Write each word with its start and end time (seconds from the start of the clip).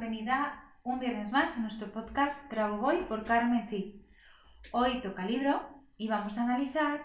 Bienvenida 0.00 0.64
un 0.82 0.98
viernes 0.98 1.30
más 1.30 1.58
a 1.58 1.60
nuestro 1.60 1.92
podcast 1.92 2.50
Grabo 2.50 2.78
Voy 2.78 3.04
por 3.06 3.22
Carmen 3.22 3.68
Cid. 3.68 4.00
Hoy 4.72 5.02
toca 5.02 5.26
libro 5.26 5.84
y 5.98 6.08
vamos 6.08 6.38
a 6.38 6.44
analizar 6.44 7.04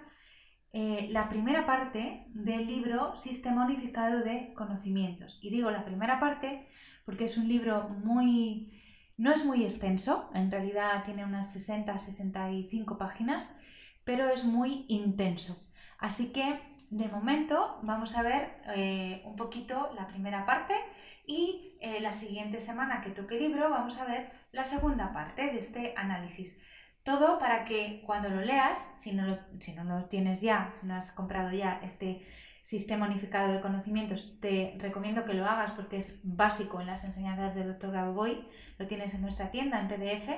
eh, 0.72 1.10
la 1.12 1.28
primera 1.28 1.66
parte 1.66 2.28
del 2.30 2.66
libro 2.66 3.14
Sistema 3.18 3.66
Unificado 3.66 4.24
de 4.24 4.54
Conocimientos. 4.54 5.40
Y 5.42 5.50
digo 5.50 5.72
la 5.72 5.84
primera 5.84 6.22
parte 6.22 6.70
porque 7.04 7.26
es 7.26 7.36
un 7.36 7.50
libro 7.50 7.90
muy... 7.90 8.82
no 9.18 9.34
es 9.34 9.44
muy 9.44 9.66
extenso, 9.66 10.30
en 10.34 10.50
realidad 10.50 11.04
tiene 11.04 11.26
unas 11.26 11.54
60-65 11.54 12.98
páginas, 12.98 13.58
pero 14.06 14.30
es 14.30 14.46
muy 14.46 14.86
intenso. 14.88 15.68
Así 15.98 16.32
que 16.32 16.62
de 16.90 17.08
momento 17.08 17.80
vamos 17.84 18.16
a 18.16 18.24
ver 18.24 18.62
eh, 18.76 19.22
un 19.26 19.36
poquito 19.36 19.92
la 19.96 20.08
primera 20.08 20.46
parte 20.46 20.74
y 21.26 21.78
eh, 21.82 22.00
la 22.00 22.12
siguiente 22.12 22.60
semana 22.60 23.02
que 23.02 23.10
toque 23.10 23.40
libro 23.40 23.70
vamos 23.70 23.98
a 23.98 24.06
ver 24.06 24.32
la 24.52 24.64
segunda 24.64 25.14
parte 25.14 25.52
de 25.52 25.60
este 25.60 25.94
análisis. 25.98 26.62
Todo 27.04 27.38
para 27.38 27.66
que 27.66 28.02
cuando 28.06 28.30
lo 28.30 28.42
leas, 28.42 28.92
si 28.98 29.12
no 29.12 29.28
lo, 29.28 29.38
si 29.60 29.74
no 29.74 29.84
lo 29.84 30.06
tienes 30.06 30.42
ya, 30.42 30.72
si 30.80 30.88
no 30.88 30.96
has 30.96 31.12
comprado 31.12 31.52
ya 31.52 31.80
este 31.84 32.22
sistema 32.64 33.06
unificado 33.06 33.54
de 33.54 33.62
conocimientos, 33.62 34.40
te 34.40 34.76
recomiendo 34.80 35.24
que 35.24 35.36
lo 35.36 35.46
hagas 35.46 35.72
porque 35.74 35.98
es 35.98 36.20
básico 36.24 36.82
en 36.82 36.88
las 36.88 37.04
enseñanzas 37.04 37.54
del 37.54 37.74
Dr. 37.74 37.92
Grabovoi, 37.92 38.48
lo 38.80 38.88
tienes 38.88 39.14
en 39.14 39.22
nuestra 39.22 39.52
tienda 39.52 39.80
en 39.80 39.88
PDF. 39.88 40.30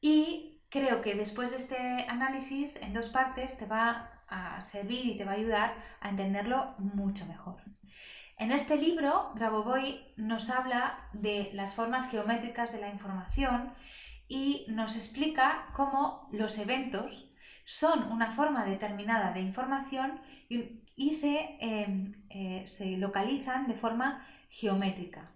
Y 0.00 0.62
creo 0.68 1.00
que 1.00 1.16
después 1.16 1.50
de 1.50 1.56
este 1.56 2.06
análisis 2.08 2.76
en 2.76 2.92
dos 2.92 3.08
partes 3.08 3.56
te 3.58 3.66
va 3.66 4.17
a 4.28 4.60
servir 4.60 5.06
y 5.06 5.16
te 5.16 5.24
va 5.24 5.32
a 5.32 5.36
ayudar 5.36 5.74
a 6.00 6.08
entenderlo 6.08 6.74
mucho 6.78 7.26
mejor. 7.26 7.62
En 8.38 8.52
este 8.52 8.76
libro, 8.76 9.32
Grabovoi 9.34 10.14
nos 10.16 10.48
habla 10.50 11.08
de 11.12 11.50
las 11.54 11.74
formas 11.74 12.08
geométricas 12.10 12.72
de 12.72 12.80
la 12.80 12.88
información 12.88 13.72
y 14.28 14.66
nos 14.68 14.96
explica 14.96 15.66
cómo 15.74 16.28
los 16.32 16.58
eventos 16.58 17.32
son 17.64 18.12
una 18.12 18.30
forma 18.30 18.64
determinada 18.64 19.32
de 19.32 19.40
información 19.40 20.20
y, 20.48 21.12
se, 21.12 21.56
em, 21.60 22.24
eh, 22.30 22.62
se, 22.66 22.96
localizan 22.96 23.66
de 23.66 23.74
forma 23.74 24.24
geométrica. 24.48 25.32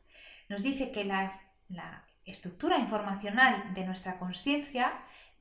Nos 0.49 0.63
dice 0.63 0.93
que 0.93 1.05
la, 1.05 1.33
la 1.69 2.07
estructura 2.25 2.79
informacional 2.79 3.75
de 3.75 3.85
nuestra 3.85 4.19
conciencia 4.19 4.93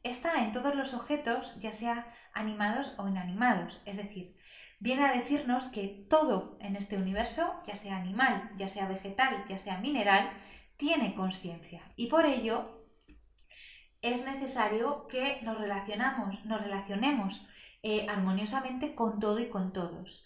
está 0.03 0.43
en 0.43 0.51
todos 0.51 0.75
los 0.75 0.93
objetos, 0.93 1.55
ya 1.59 1.71
sea 1.71 2.11
animados 2.33 2.95
o 2.97 3.07
inanimados. 3.07 3.81
Es 3.85 3.97
decir, 3.97 4.35
viene 4.79 5.05
a 5.05 5.13
decirnos 5.13 5.67
que 5.67 6.05
todo 6.09 6.57
en 6.59 6.75
este 6.75 6.97
universo, 6.97 7.53
ya 7.65 7.75
sea 7.75 7.97
animal, 7.97 8.51
ya 8.57 8.67
sea 8.67 8.87
vegetal, 8.87 9.45
ya 9.47 9.57
sea 9.57 9.77
mineral, 9.77 10.29
tiene 10.77 11.13
conciencia. 11.13 11.81
Y 11.95 12.07
por 12.07 12.25
ello 12.25 12.87
es 14.01 14.25
necesario 14.25 15.07
que 15.07 15.39
nos, 15.43 15.59
relacionamos, 15.59 16.43
nos 16.45 16.61
relacionemos 16.61 17.45
eh, 17.83 18.07
armoniosamente 18.09 18.95
con 18.95 19.19
todo 19.19 19.39
y 19.39 19.49
con 19.49 19.73
todos. 19.73 20.25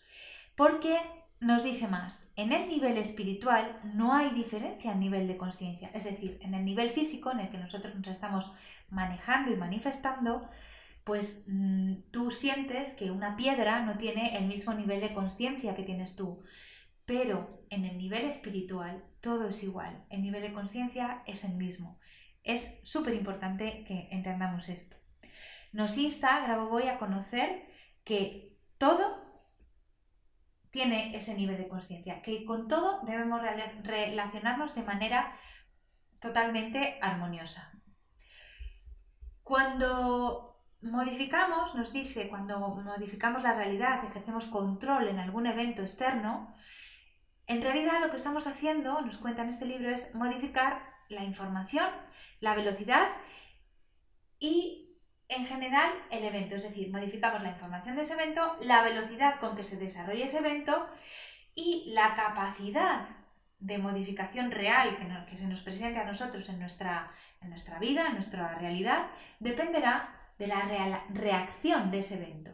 Porque 0.56 0.98
nos 1.40 1.64
dice 1.64 1.88
más, 1.88 2.28
en 2.36 2.54
el 2.54 2.68
nivel 2.68 2.98
espiritual 2.98 3.80
no 3.84 4.14
hay 4.14 4.30
diferencia 4.32 4.92
en 4.92 5.00
nivel 5.00 5.28
de 5.28 5.38
conciencia, 5.38 5.90
es 5.94 6.06
decir, 6.06 6.40
en 6.42 6.54
el 6.54 6.64
nivel 6.64 6.90
físico 6.90 7.32
en 7.32 7.40
el 7.40 7.50
que 7.50 7.58
nosotros 7.58 7.94
nos 7.96 8.08
estamos 8.08 8.52
manejando 8.90 9.52
y 9.52 9.56
manifestando, 9.56 10.48
pues 11.04 11.44
mm, 11.48 11.96
tú 12.12 12.32
sientes 12.32 12.94
que 12.94 13.12
una 13.12 13.36
piedra 13.36 13.82
no 13.82 13.98
tiene 13.98 14.38
el 14.38 14.46
mismo 14.48 14.74
nivel 14.74 15.02
de 15.02 15.14
conciencia 15.14 15.76
que 15.76 15.84
tienes 15.84 16.16
tú, 16.16 16.42
pero 17.06 17.64
en 17.70 17.86
el 17.86 17.98
nivel 17.98 18.26
espiritual 18.26 19.04
todo 19.22 19.50
es 19.50 19.62
igual, 19.62 20.04
el 20.10 20.22
nivel 20.22 20.42
de 20.42 20.54
conciencia 20.54 21.22
es 21.28 21.44
el 21.44 21.56
mismo. 21.56 22.00
Es 22.44 22.80
súper 22.84 23.16
importante 23.16 23.84
que 23.86 24.08
entendamos 24.12 24.70
esto. 24.70 24.98
Nos 25.72 25.98
insta 25.98 26.56
voy 26.70 26.84
a 26.84 26.98
conocer 26.98 27.68
que 28.04 28.56
todo 28.78 29.25
tiene 30.76 31.16
ese 31.16 31.36
nivel 31.36 31.56
de 31.56 31.70
conciencia, 31.70 32.22
que 32.22 32.44
con 32.44 32.68
todo 32.68 33.00
debemos 33.04 33.42
relacionarnos 33.82 34.76
de 34.76 34.84
manera 34.84 35.34
totalmente 36.20 37.00
armoniosa. 37.02 37.72
Cuando 39.42 40.60
modificamos, 40.82 41.76
nos 41.76 41.94
dice, 41.94 42.28
cuando 42.28 42.60
modificamos 42.60 43.42
la 43.42 43.54
realidad, 43.54 44.04
ejercemos 44.04 44.48
control 44.48 45.08
en 45.08 45.20
algún 45.20 45.48
evento 45.48 45.82
externo, 45.82 46.54
en 47.48 47.62
realidad 47.62 48.02
lo 48.02 48.10
que 48.10 48.18
estamos 48.18 48.46
haciendo, 48.46 49.00
nos 49.00 49.16
cuenta 49.16 49.44
en 49.44 49.50
este 49.50 49.66
libro, 49.66 49.90
es 49.90 50.14
modificar 50.14 50.94
la 51.08 51.24
información, 51.24 51.88
la 52.42 52.54
velocidad 52.54 53.08
y 54.40 54.85
en 55.28 55.46
general 55.46 55.92
el 56.12 56.24
evento, 56.24 56.56
es 56.56 56.64
decir, 56.64 56.92
modificamos 56.92 57.42
la 57.42 57.50
información 57.50 57.96
de 57.96 58.04
ese 58.04 58.14
evento, 58.14 58.56
la 58.64 58.84
velocidad 58.84 59.40
con 59.40 59.56
que 59.56 59.64
se 59.64 59.78
desarrolla 59.78 60.26
ese 60.26 60.38
evento 60.38 60.88
y 61.56 61.86
la 61.88 62.16
capacidad 62.16 63.08
de 63.60 63.78
modificación 63.78 64.52
real 64.52 64.98
que, 65.28 65.38
se 65.38 65.48
nos 65.48 65.62
presente 65.62 66.00
a 66.00 66.06
nosotros 66.06 66.48
en 66.50 66.60
nuestra, 66.60 67.12
en 67.42 67.50
nuestra 67.50 67.80
vida, 67.80 68.08
en 68.08 68.14
nuestra 68.14 68.54
realidad, 68.56 69.08
dependerá 69.40 70.14
de 70.38 70.48
la 70.48 71.04
reacción 71.10 71.90
de 71.90 72.00
ese 72.00 72.16
evento. 72.16 72.52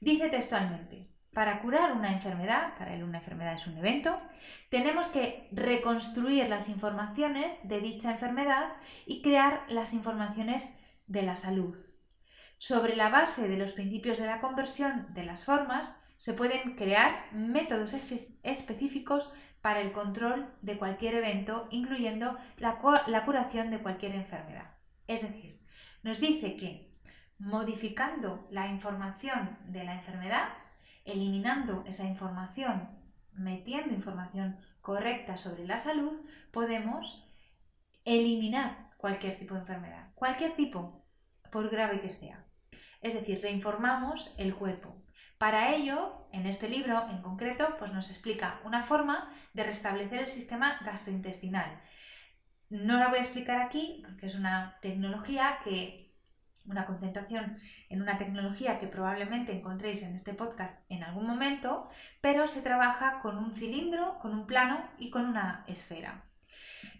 Dice 0.00 0.28
textualmente, 0.28 1.08
para 1.32 1.60
curar 1.60 1.92
una 1.92 2.12
enfermedad, 2.12 2.74
para 2.78 2.94
él 2.94 3.04
una 3.04 3.18
enfermedad 3.18 3.54
es 3.54 3.66
un 3.66 3.76
evento, 3.76 4.20
tenemos 4.68 5.08
que 5.08 5.48
reconstruir 5.52 6.48
las 6.48 6.68
informaciones 6.68 7.68
de 7.68 7.80
dicha 7.80 8.10
enfermedad 8.10 8.72
y 9.06 9.22
crear 9.22 9.64
las 9.68 9.92
informaciones 9.92 10.74
de 11.10 11.22
la 11.22 11.36
salud. 11.36 11.76
Sobre 12.56 12.94
la 12.94 13.08
base 13.08 13.48
de 13.48 13.56
los 13.56 13.72
principios 13.72 14.18
de 14.18 14.26
la 14.26 14.40
conversión 14.40 15.12
de 15.12 15.24
las 15.24 15.44
formas, 15.44 16.00
se 16.16 16.34
pueden 16.34 16.76
crear 16.76 17.32
métodos 17.32 17.94
específicos 18.42 19.32
para 19.60 19.80
el 19.80 19.92
control 19.92 20.54
de 20.62 20.78
cualquier 20.78 21.14
evento, 21.14 21.66
incluyendo 21.70 22.36
la, 22.58 22.78
curación 23.24 23.70
de 23.70 23.80
cualquier 23.80 24.14
enfermedad. 24.14 24.76
Es 25.06 25.22
decir, 25.22 25.60
nos 26.02 26.20
dice 26.20 26.56
que 26.56 26.94
modificando 27.38 28.46
la 28.50 28.68
información 28.68 29.58
de 29.66 29.84
la 29.84 29.94
enfermedad, 29.94 30.48
eliminando 31.04 31.82
esa 31.86 32.04
información, 32.04 32.90
metiendo 33.32 33.94
información 33.94 34.58
correcta 34.80 35.36
sobre 35.36 35.66
la 35.66 35.78
salud, 35.78 36.20
podemos 36.52 37.26
eliminar 38.04 38.90
cualquier 38.96 39.38
tipo 39.38 39.54
de 39.54 39.60
enfermedad, 39.60 40.12
cualquier 40.14 40.52
tipo, 40.52 40.99
por 41.50 41.70
grave 41.70 42.00
que 42.00 42.10
sea. 42.10 42.46
Es 43.00 43.14
decir, 43.14 43.40
reinformamos 43.40 44.34
el 44.38 44.54
cuerpo. 44.54 45.02
Para 45.38 45.74
ello, 45.74 46.28
en 46.32 46.46
este 46.46 46.68
libro 46.68 47.06
en 47.08 47.22
concreto, 47.22 47.76
pues 47.78 47.92
nos 47.92 48.10
explica 48.10 48.60
una 48.64 48.82
forma 48.82 49.30
de 49.54 49.64
restablecer 49.64 50.20
el 50.20 50.28
sistema 50.28 50.78
gastrointestinal. 50.84 51.80
No 52.68 52.98
la 52.98 53.08
voy 53.08 53.18
a 53.18 53.22
explicar 53.22 53.60
aquí 53.60 54.02
porque 54.04 54.26
es 54.26 54.34
una 54.34 54.78
tecnología 54.80 55.58
que 55.64 56.10
una 56.66 56.86
concentración 56.86 57.56
en 57.88 58.02
una 58.02 58.18
tecnología 58.18 58.78
que 58.78 58.86
probablemente 58.86 59.52
encontréis 59.52 60.02
en 60.02 60.14
este 60.14 60.34
podcast 60.34 60.78
en 60.88 61.02
algún 61.02 61.26
momento, 61.26 61.88
pero 62.20 62.46
se 62.46 62.62
trabaja 62.62 63.18
con 63.20 63.38
un 63.38 63.52
cilindro, 63.52 64.18
con 64.18 64.34
un 64.34 64.46
plano 64.46 64.88
y 64.98 65.10
con 65.10 65.24
una 65.24 65.64
esfera. 65.66 66.24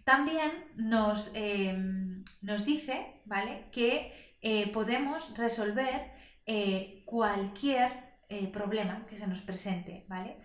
También 0.03 0.51
nos, 0.75 1.31
em, 1.35 2.23
nos 2.41 2.65
dice 2.65 3.21
¿vale? 3.25 3.67
que 3.71 4.30
eh, 4.41 4.71
podemos 4.71 5.37
resolver 5.37 6.11
eh, 6.45 7.03
cualquier 7.05 7.91
eh, 8.29 8.47
problema 8.47 9.05
que 9.05 9.17
se 9.17 9.27
nos 9.27 9.41
presente, 9.41 10.05
¿vale? 10.07 10.37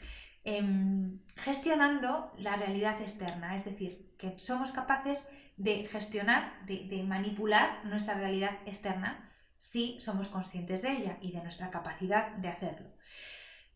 Em, 0.44 1.20
gestionando 1.36 2.32
la 2.38 2.56
realidad 2.56 3.00
externa, 3.00 3.54
es 3.54 3.64
decir, 3.64 4.14
que 4.18 4.38
somos 4.38 4.70
capaces 4.70 5.28
de 5.56 5.84
gestionar, 5.86 6.64
de 6.66 7.02
manipular 7.02 7.84
nuestra 7.86 8.14
realidad 8.14 8.58
externa 8.66 9.32
si 9.58 9.98
somos 10.00 10.28
conscientes 10.28 10.82
de 10.82 10.92
ella 10.92 11.18
y 11.22 11.32
de 11.32 11.42
nuestra 11.42 11.70
capacidad 11.70 12.32
de 12.36 12.48
hacerlo. 12.48 12.90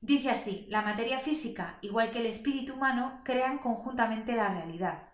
Dice 0.01 0.31
así, 0.31 0.67
la 0.71 0.83
materia 0.83 1.19
física, 1.19 1.79
igual 1.83 2.11
que 2.11 2.21
el 2.21 2.27
espíritu 2.27 2.75
humano, 2.75 3.21
crean 3.25 3.59
conjuntamente 3.59 4.35
la 4.35 4.49
realidad 4.49 5.10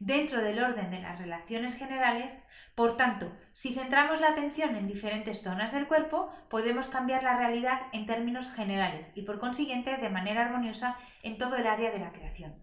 dentro 0.00 0.42
del 0.42 0.58
orden 0.62 0.90
de 0.90 0.98
las 0.98 1.18
relaciones 1.18 1.76
generales, 1.76 2.42
por 2.74 2.96
tanto, 2.96 3.30
si 3.52 3.74
centramos 3.74 4.20
la 4.20 4.30
atención 4.30 4.74
en 4.74 4.88
diferentes 4.88 5.42
zonas 5.42 5.72
del 5.72 5.86
cuerpo, 5.86 6.30
podemos 6.48 6.88
cambiar 6.88 7.22
la 7.22 7.36
realidad 7.36 7.82
en 7.92 8.06
términos 8.06 8.50
generales 8.50 9.12
y 9.14 9.22
por 9.22 9.38
consiguiente 9.38 9.96
de 9.98 10.08
manera 10.08 10.40
armoniosa 10.40 10.96
en 11.22 11.36
todo 11.36 11.56
el 11.56 11.66
área 11.66 11.90
de 11.90 11.98
la 11.98 12.12
creación. 12.12 12.54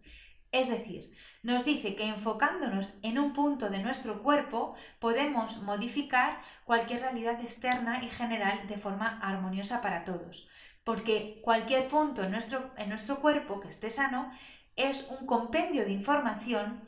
Es 0.52 0.70
decir, 0.70 1.12
nos 1.44 1.66
dice 1.66 1.96
que 1.96 2.08
enfocándonos 2.08 2.98
en 3.04 3.20
un 3.20 3.34
punto 3.34 3.70
de 3.70 3.80
nuestro 3.80 4.24
cuerpo 4.24 4.76
podemos 4.98 5.62
modificar 5.62 6.42
cualquier 6.66 7.02
realidad 7.02 7.40
externa 7.42 8.02
y 8.04 8.08
general 8.08 8.66
de 8.68 8.78
forma 8.78 9.20
armoniosa 9.22 9.82
para 9.82 10.04
todos, 10.04 10.48
porque 10.84 11.42
cualquier 11.44 11.88
punto 11.88 12.24
en 12.24 12.32
nuestro, 12.32 12.72
en 12.78 12.90
nuestro 12.90 13.20
cuerpo 13.20 13.60
que 13.60 13.68
esté 13.68 13.92
sano 13.92 14.32
es 14.76 15.08
un 15.20 15.28
compendio 15.28 15.84
de 15.84 15.92
información 15.92 16.88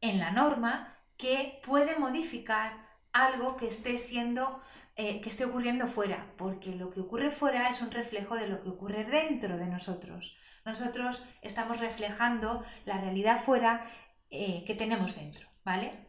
en 0.00 0.18
la 0.18 0.30
norma 0.30 0.96
que 1.16 1.60
puede 1.64 1.98
modificar 1.98 2.88
algo 3.12 3.56
que 3.56 3.66
esté 3.66 3.98
siendo 3.98 4.62
eh, 5.00 5.20
que 5.20 5.28
esté 5.28 5.44
ocurriendo 5.44 5.86
fuera, 5.86 6.32
porque 6.36 6.74
lo 6.74 6.90
que 6.90 6.98
ocurre 6.98 7.30
fuera 7.30 7.68
es 7.68 7.80
un 7.82 7.92
reflejo 7.92 8.34
de 8.34 8.48
lo 8.48 8.64
que 8.64 8.70
ocurre 8.70 9.04
dentro 9.04 9.56
de 9.56 9.66
nosotros. 9.66 10.36
Nosotros 10.64 11.24
estamos 11.40 11.78
reflejando 11.78 12.64
la 12.84 12.98
realidad 12.98 13.40
fuera 13.40 13.80
eh, 14.28 14.64
que 14.66 14.74
tenemos 14.74 15.14
dentro, 15.14 15.48
¿vale? 15.64 16.08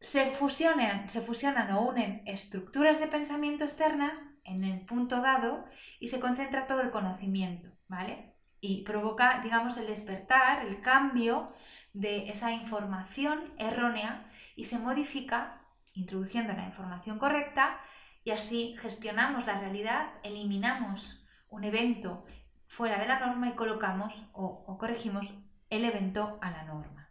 Se 0.00 0.26
fusionan, 0.26 1.08
se 1.08 1.20
fusionan 1.20 1.70
o 1.70 1.82
unen 1.82 2.24
estructuras 2.26 2.98
de 2.98 3.06
pensamiento 3.06 3.62
externas 3.62 4.34
en 4.42 4.64
el 4.64 4.84
punto 4.84 5.20
dado 5.20 5.64
y 6.00 6.08
se 6.08 6.18
concentra 6.18 6.66
todo 6.66 6.80
el 6.80 6.90
conocimiento, 6.90 7.70
¿vale? 7.86 8.34
Y 8.60 8.82
provoca, 8.82 9.40
digamos, 9.40 9.76
el 9.76 9.86
despertar, 9.86 10.66
el 10.66 10.80
cambio 10.80 11.52
de 11.92 12.30
esa 12.30 12.52
información 12.52 13.52
errónea 13.58 14.26
y 14.56 14.64
se 14.64 14.78
modifica 14.78 15.62
introduciendo 15.94 16.52
la 16.52 16.66
información 16.66 17.18
correcta 17.18 17.80
y 18.24 18.30
así 18.30 18.76
gestionamos 18.80 19.46
la 19.46 19.58
realidad, 19.58 20.12
eliminamos 20.22 21.24
un 21.48 21.64
evento 21.64 22.24
fuera 22.66 22.98
de 22.98 23.06
la 23.06 23.20
norma 23.20 23.48
y 23.48 23.52
colocamos 23.52 24.24
o, 24.32 24.78
corregimos 24.78 25.34
el 25.70 25.84
evento 25.84 26.38
a 26.40 26.50
la 26.50 26.62
norma. 26.64 27.10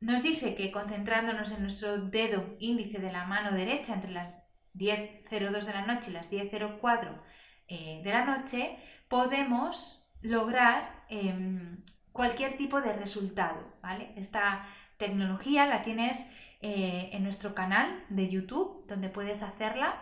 Nos 0.00 0.22
dice 0.22 0.54
que 0.54 0.72
concentrándonos 0.72 1.52
en 1.52 1.62
nuestro 1.62 1.98
dedo 1.98 2.56
índice 2.58 2.98
de 2.98 3.12
la 3.12 3.24
mano 3.24 3.52
derecha 3.52 3.94
entre 3.94 4.10
las 4.10 4.42
10.02 4.74 5.64
de 5.64 5.72
la 5.72 5.86
noche 5.86 6.10
y 6.10 6.14
las 6.14 6.30
10.04 6.30 7.22
eh, 7.68 8.00
de 8.02 8.10
la 8.10 8.24
noche, 8.24 8.78
podemos 9.08 10.06
lograr 10.20 11.04
em, 11.08 11.82
cualquier 12.16 12.56
tipo 12.56 12.80
de 12.80 12.94
resultado, 12.94 13.62
¿vale? 13.82 14.12
Esta 14.16 14.64
tecnología 14.96 15.66
la 15.66 15.82
tienes 15.82 16.26
eh, 16.62 17.10
en 17.12 17.22
nuestro 17.22 17.54
canal 17.54 18.04
de 18.08 18.28
YouTube, 18.28 18.86
donde 18.88 19.10
puedes 19.10 19.42
hacerla 19.42 20.00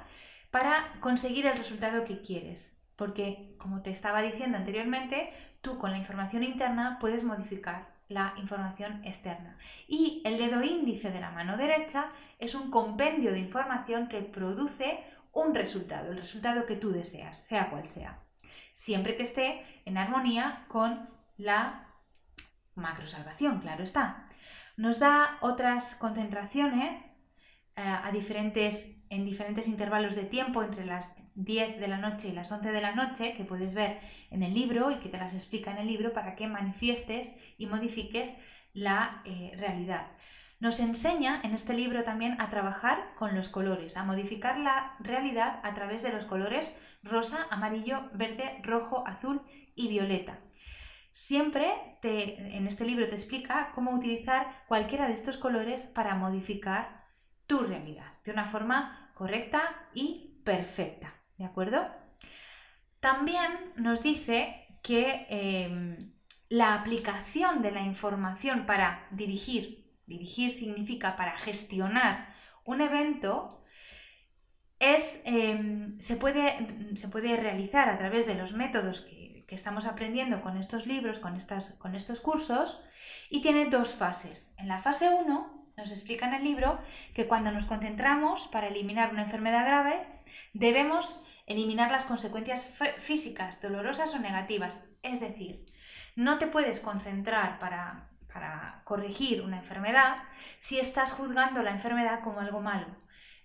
para 0.51 0.95
conseguir 1.01 1.47
el 1.47 1.57
resultado 1.57 2.05
que 2.05 2.21
quieres. 2.21 2.79
Porque, 2.97 3.57
como 3.59 3.83
te 3.83 3.91
estaba 3.91 4.23
diciendo 4.23 4.57
anteriormente, 4.57 5.33
tú 5.61 5.79
con 5.79 5.91
la 5.91 5.99
información 5.99 6.45
interna 6.45 6.99
puedes 7.01 7.25
modificar 7.25 7.93
la 8.09 8.35
información 8.37 9.05
externa. 9.05 9.59
Y 9.89 10.23
el 10.25 10.39
dedo 10.39 10.63
índice 10.63 11.11
de 11.11 11.21
la 11.21 11.33
mano 11.33 11.57
derecha 11.57 12.11
es 12.39 12.55
un 12.55 12.71
compendio 12.71 13.33
de 13.33 13.41
información 13.41 14.07
que 14.07 14.23
produce 14.23 15.03
un 15.33 15.55
resultado, 15.55 16.13
el 16.13 16.19
resultado 16.19 16.65
que 16.67 16.77
tú 16.77 16.93
deseas, 16.93 17.37
sea 17.37 17.71
cual 17.71 17.89
sea. 17.89 18.21
Siempre 18.73 19.17
que 19.17 19.25
esté 19.25 19.65
en 19.85 19.99
armonía 19.99 20.67
con 20.69 21.09
la 21.37 21.89
macrosalvación, 22.75 23.61
claro 23.61 23.85
está. 23.85 24.27
Nos 24.77 24.99
da 24.99 25.39
otras 25.41 25.95
concentraciones 25.95 27.13
eh, 27.77 27.83
a 27.83 28.11
diferentes, 28.13 28.89
en 29.11 29.25
diferentes 29.25 29.69
intervalos 29.69 30.15
de 30.15 30.25
tiempo 30.25 30.63
entre 30.63 30.85
las 30.85 31.13
10 31.35 31.81
de 31.81 31.89
la 31.89 31.99
noche 31.99 32.29
y 32.29 32.33
las 32.33 32.51
11 32.51 32.71
de 32.71 32.81
la 32.81 32.95
noche, 32.95 33.35
que 33.35 33.45
puedes 33.45 33.75
ver 33.75 33.99
en 34.31 34.43
el 34.43 34.55
libro 34.55 34.91
y 34.91 34.97
que 34.97 35.09
te 35.09 35.19
las 35.19 35.35
explica 35.35 35.71
en 35.71 35.79
el 35.79 35.87
libro 35.87 36.13
para 36.13 36.37
que 36.37 36.47
manifiestes 36.47 37.35
y 37.59 37.67
modifiques 37.67 38.35
la 38.73 39.23
eh, 39.25 39.53
realidad. 39.57 40.07
Nos 40.61 40.81
enseña 40.81 41.41
en 41.43 41.53
este 41.53 41.75
libro 41.75 42.05
también 42.05 42.41
a 42.41 42.49
trabajar 42.49 43.15
con 43.17 43.35
los 43.35 43.49
colores, 43.49 43.97
a 43.97 44.05
modificar 44.05 44.59
la 44.59 44.97
realidad 45.01 45.61
a 45.63 45.75
través 45.75 46.03
de 46.03 46.13
los 46.13 46.25
colores 46.25 46.75
rosa, 47.03 47.47
amarillo, 47.51 48.09
verde, 48.15 48.61
rojo, 48.63 49.07
azul 49.07 49.43
y 49.75 49.89
violeta. 49.89 50.39
Siempre 51.15 51.97
te, 52.03 52.57
en 52.57 52.67
este 52.67 52.85
libro 52.85 53.07
te 53.07 53.15
explica 53.15 53.71
cómo 53.77 53.93
utilizar 53.93 54.65
cualquiera 54.67 55.07
de 55.07 55.15
estos 55.15 55.37
colores 55.37 55.87
para 55.87 56.17
modificar 56.17 57.05
tu 57.47 57.61
realidad 57.61 58.15
de 58.25 58.33
una 58.33 58.47
forma 58.47 59.13
correcta 59.15 59.89
y 59.95 60.41
perfecta. 60.45 61.15
¿De 61.39 61.45
acuerdo? 61.45 61.87
También 62.99 63.47
nos 63.77 64.03
dice 64.03 64.67
que 64.83 65.29
em, 65.31 66.15
la 66.49 66.75
aplicación 66.75 67.63
de 67.63 67.71
la 67.71 67.83
información 67.83 68.67
para 68.67 69.07
dirigir, 69.13 69.95
dirigir 70.07 70.51
significa 70.51 71.15
para 71.15 71.37
gestionar 71.37 72.35
un 72.65 72.81
evento, 72.81 73.63
es, 74.81 75.21
em, 75.25 75.97
se, 76.01 76.17
puede, 76.17 76.97
se 76.97 77.07
puede 77.07 77.37
realizar 77.37 77.89
a 77.89 77.99
través 77.99 78.27
de 78.27 78.35
los 78.35 78.53
métodos 78.53 79.01
que 79.01 79.24
que 79.47 79.55
estamos 79.55 79.87
aprendiendo 79.87 80.41
con 80.43 80.57
estos 80.57 80.87
libros, 80.87 81.19
con, 81.19 81.37
estas, 81.37 81.73
con 81.75 81.95
estos 81.95 82.21
cursos, 82.21 82.81
y 83.31 83.41
tiene 83.41 83.67
dos 83.67 83.95
fases. 83.95 84.53
En 84.57 84.69
la 84.69 84.79
fase 84.79 85.11
1 85.11 85.73
nos 85.77 85.91
explica 85.91 86.27
en 86.27 86.35
el 86.35 86.45
libro 86.45 86.79
que 87.15 87.27
cuando 87.27 87.51
nos 87.51 87.65
concentramos 87.65 88.47
para 88.49 88.69
eliminar 88.69 89.11
una 89.11 89.23
enfermedad 89.23 89.67
grave, 89.67 90.07
debemos 90.53 91.23
eliminar 91.47 91.91
las 91.91 92.05
consecuencias 92.05 92.69
físicas, 92.99 93.61
dolorosas 93.61 94.15
o 94.15 94.19
negativas. 94.19 94.81
Es 95.03 95.21
decir, 95.21 95.67
no 96.17 96.39
te 96.39 96.47
puedes 96.47 96.81
concentrar 96.81 97.59
para, 97.59 98.09
para 98.33 98.83
corregir 98.85 99.43
una 99.43 99.59
enfermedad 99.59 100.17
si 100.59 100.79
estás 100.79 101.13
juzgando 101.13 101.63
la 101.63 101.73
enfermedad 101.73 102.21
como 102.23 102.41
algo 102.41 102.61
malo. 102.61 102.87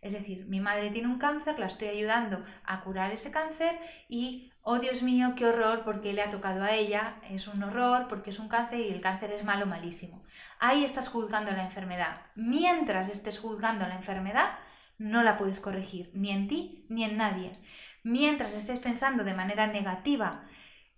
Es 0.01 0.13
decir, 0.13 0.45
mi 0.45 0.61
madre 0.61 0.91
tiene 0.91 1.09
un 1.09 1.19
cáncer, 1.19 1.59
la 1.59 1.65
estoy 1.65 1.89
ayudando 1.89 2.43
a 2.63 2.81
curar 2.81 3.11
ese 3.11 3.31
cáncer 3.31 3.77
y 4.07 4.51
oh 4.71 4.77
Dios 4.77 5.01
mío, 5.01 5.33
qué 5.35 5.47
horror 5.47 5.81
porque 5.83 6.13
le 6.13 6.21
ha 6.21 6.29
tocado 6.29 6.63
a 6.63 6.73
ella, 6.73 7.15
es 7.27 7.47
un 7.47 7.63
horror 7.63 8.07
porque 8.07 8.29
es 8.29 8.37
un 8.37 8.49
cáncer 8.49 8.81
y 8.81 8.89
el 8.89 9.01
cáncer 9.01 9.31
es 9.31 9.43
malo, 9.43 9.65
malísimo. 9.65 10.21
Ahí 10.59 10.85
estás 10.85 11.09
juzgando 11.09 11.51
la 11.53 11.63
enfermedad. 11.63 12.21
Mientras 12.35 13.09
estés 13.09 13.39
juzgando 13.39 13.87
la 13.87 13.95
enfermedad, 13.95 14.59
no 14.99 15.23
la 15.23 15.37
puedes 15.37 15.59
corregir, 15.59 16.11
ni 16.13 16.29
en 16.29 16.47
ti 16.47 16.85
ni 16.87 17.03
en 17.03 17.17
nadie. 17.17 17.59
Mientras 18.03 18.53
estés 18.53 18.77
pensando 18.77 19.23
de 19.23 19.33
manera 19.33 19.65
negativa 19.65 20.43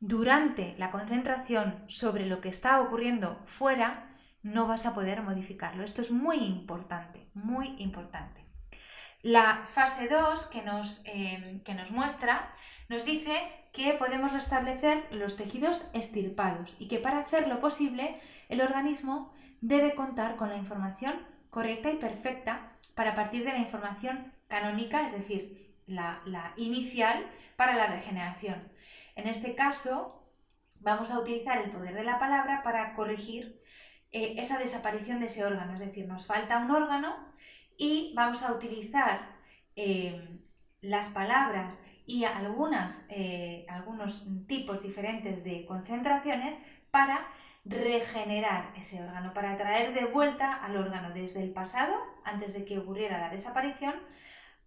durante 0.02 0.76
la 0.78 0.92
concentración 0.92 1.86
sobre 1.88 2.26
lo 2.26 2.42
que 2.42 2.50
está 2.50 2.82
ocurriendo 2.82 3.42
fuera, 3.46 4.14
no 4.44 4.68
vas 4.68 4.86
a 4.86 4.94
poder 4.94 5.22
modificarlo. 5.22 5.86
Esto 5.86 6.02
es 6.02 6.12
muy 6.12 6.40
importante, 6.40 7.30
muy 7.34 7.78
importante. 7.78 8.42
La 9.22 9.64
fase 9.66 10.10
2 10.10 10.46
que 10.48 10.64
eh, 11.06 11.62
que 11.64 11.76
nos 11.76 11.92
muestra 11.92 12.54
nos 12.92 13.06
dice 13.06 13.32
que 13.72 13.94
podemos 13.94 14.34
restablecer 14.34 15.08
los 15.12 15.38
tejidos 15.38 15.86
estirpados 15.94 16.76
y 16.78 16.90
que 16.90 17.00
para 17.00 17.20
hacerlo 17.20 17.62
posible 17.62 18.20
el 18.50 18.60
organismo 18.60 19.32
debe 19.62 19.96
contar 19.96 20.36
con 20.36 20.50
la 20.50 20.58
información 20.58 21.26
correcta 21.50 21.90
y 21.90 21.96
perfecta 21.96 22.74
para 22.94 23.16
partir 23.16 23.46
de 23.46 23.54
la 23.54 23.60
información 23.60 24.34
canónica, 24.50 25.06
es 25.06 25.14
decir, 25.14 25.74
la, 25.88 26.22
inicial 26.58 27.26
para 27.56 27.76
la 27.76 27.88
regeneración. 27.88 28.70
En 29.16 29.26
este 29.30 29.56
caso, 29.56 30.30
vamos 30.82 31.12
a 31.12 31.20
utilizar 31.20 31.60
el 31.60 31.72
poder 31.72 31.94
de 31.96 32.04
la 32.04 32.20
palabra 32.20 32.62
para 32.62 32.94
corregir 32.94 33.62
eh, 34.12 34.34
esa 34.36 34.60
desaparición 34.60 35.22
de 35.22 35.28
ese 35.28 35.46
órgano, 35.46 35.76
es 35.76 35.80
decir, 35.80 36.10
nos 36.10 36.28
falta 36.28 36.58
un 36.58 36.72
órgano 36.72 37.16
y 37.78 38.14
vamos 38.18 38.44
a 38.44 38.52
utilizar 38.52 39.38
eh, 39.78 40.42
las 40.82 41.08
palabras 41.08 41.86
y 42.12 42.26
algunas, 42.26 43.06
eh, 43.10 43.66
algunos 43.70 44.26
tipos 44.46 44.84
diferentes 44.84 45.46
de 45.46 45.66
concentraciones 45.66 46.60
para 46.92 47.26
regenerar 47.64 48.74
ese 48.76 49.02
órgano, 49.02 49.34
para 49.34 49.56
traer 49.56 49.94
de 49.94 50.06
vuelta 50.06 50.54
al 50.54 50.76
órgano 50.76 51.12
desde 51.12 51.42
el 51.42 51.54
pasado, 51.54 51.96
antes 52.26 52.54
de 52.54 52.66
que 52.66 52.80
ocurriera 52.80 53.18
la 53.18 53.30
desaparición, 53.30 53.96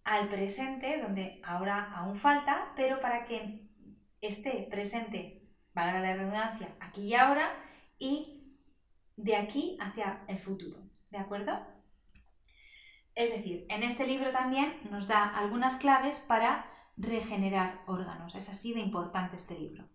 al 0.03 0.27
presente, 0.27 0.99
donde 0.99 1.39
ahora 1.43 1.93
aún 1.93 2.15
falta, 2.15 2.71
pero 2.75 2.99
para 2.99 3.25
que 3.25 3.69
esté 4.21 4.67
presente, 4.71 5.47
valga 5.73 5.99
la 5.99 6.15
redundancia, 6.15 6.75
aquí 6.79 7.03
y 7.03 7.13
ahora, 7.13 7.53
y 7.99 8.57
de 9.17 9.35
aquí 9.35 9.77
hacia 9.79 10.23
el 10.27 10.39
futuro. 10.39 10.79
¿De 11.11 11.19
acuerdo? 11.19 11.59
Es 13.13 13.29
decir, 13.29 13.65
en 13.69 13.83
este 13.83 14.07
libro 14.07 14.31
también 14.31 14.79
nos 14.89 15.07
da 15.07 15.23
algunas 15.23 15.75
claves 15.75 16.19
para 16.19 16.74
regenerar 16.97 17.83
órganos. 17.87 18.35
Es 18.35 18.49
así 18.49 18.73
de 18.73 18.81
importante 18.81 19.35
este 19.35 19.57
libro. 19.57 19.87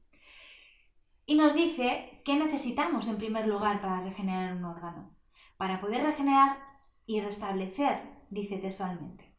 Y 1.26 1.36
nos 1.36 1.54
dice 1.54 2.22
qué 2.24 2.36
necesitamos 2.36 3.06
en 3.08 3.18
primer 3.18 3.46
lugar 3.46 3.80
para 3.80 4.00
regenerar 4.00 4.56
un 4.56 4.64
órgano. 4.64 5.14
Para 5.56 5.80
poder 5.80 6.02
regenerar 6.02 6.58
y 7.06 7.20
restablecer, 7.20 8.02
dice 8.30 8.56
textualmente, 8.56 9.32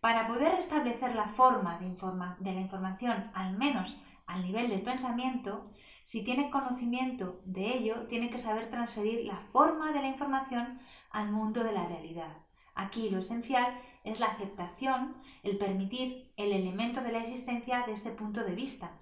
para 0.00 0.26
poder 0.28 0.56
restablecer 0.56 1.14
la 1.14 1.28
forma 1.28 1.78
de, 1.78 1.96
de 2.40 2.52
la 2.52 2.60
información, 2.60 3.30
al 3.34 3.56
menos 3.56 3.96
al 4.26 4.42
nivel 4.42 4.68
del 4.68 4.82
pensamiento, 4.82 5.70
si 6.02 6.24
tiene 6.24 6.50
conocimiento 6.50 7.40
de 7.44 7.76
ello, 7.76 8.06
tiene 8.06 8.30
que 8.30 8.38
saber 8.38 8.70
transferir 8.70 9.24
la 9.26 9.36
forma 9.36 9.92
de 9.92 10.00
la 10.00 10.08
información 10.08 10.78
al 11.10 11.30
mundo 11.32 11.64
de 11.64 11.72
la 11.72 11.86
realidad. 11.86 12.41
Aquí 12.74 13.10
lo 13.10 13.18
esencial 13.18 13.80
es 14.04 14.20
la 14.20 14.26
aceptación, 14.26 15.16
el 15.42 15.58
permitir 15.58 16.32
el 16.36 16.52
elemento 16.52 17.02
de 17.02 17.12
la 17.12 17.22
existencia 17.22 17.84
de 17.86 17.92
este 17.92 18.10
punto 18.10 18.44
de 18.44 18.54
vista. 18.54 18.98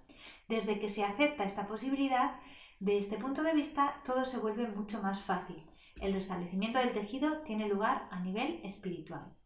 Desde 0.48 0.78
que 0.78 0.88
se 0.88 1.04
acepta 1.04 1.44
esta 1.44 1.66
posibilidad, 1.66 2.40
de 2.80 2.98
este 2.98 3.16
punto 3.16 3.42
de 3.42 3.54
vista, 3.54 4.00
todo 4.04 4.24
se 4.24 4.38
vuelve 4.38 4.66
mucho 4.66 5.02
más 5.02 5.20
fácil. 5.22 5.64
El 6.00 6.12
restablecimiento 6.12 6.78
del 6.78 6.92
tejido 6.92 7.42
tiene 7.42 7.68
lugar 7.68 8.08
a 8.10 8.20
nivel 8.20 8.60
espiritual. 8.64 9.36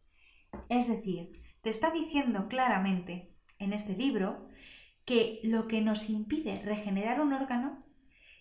Es 0.69 0.87
decir, 0.87 1.41
te 1.61 1.69
está 1.69 1.91
diciendo 1.91 2.47
claramente 2.47 3.35
en 3.59 3.73
este 3.73 3.95
libro 3.95 4.47
que 5.03 5.39
lo 5.43 5.67
que 5.67 5.81
nos 5.81 6.09
impide 6.09 6.61
regenerar 6.63 7.21
un 7.21 7.33
órgano 7.33 7.84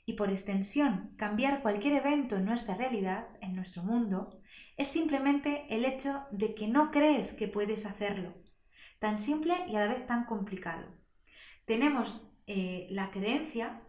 y 0.07 0.15
por 0.15 0.31
extensión 0.31 1.15
cambiar 1.17 1.63
cualquier 1.63 1.95
evento 1.95 2.37
en 2.37 2.45
nuestra 2.45 2.75
realidad, 2.75 3.29
en 3.41 3.55
nuestro 3.55 3.83
mundo, 3.83 4.39
es 4.77 4.89
simplemente 4.89 5.67
el 5.71 5.85
hecho 5.85 6.25
de 6.31 6.55
que 6.55 6.69
no 6.69 6.91
crees 6.91 7.33
que 7.33 7.49
puedes 7.49 7.87
hacerlo. 7.87 8.35
Tan 8.99 9.19
simple 9.19 9.55
y 9.67 9.77
a 9.77 9.81
la 9.81 9.89
vez 9.89 10.07
tan 10.07 10.25
complicado. 10.25 10.87
Tenemos 11.65 12.23
eh, 12.47 12.87
la 12.91 13.11
creencia 13.11 13.83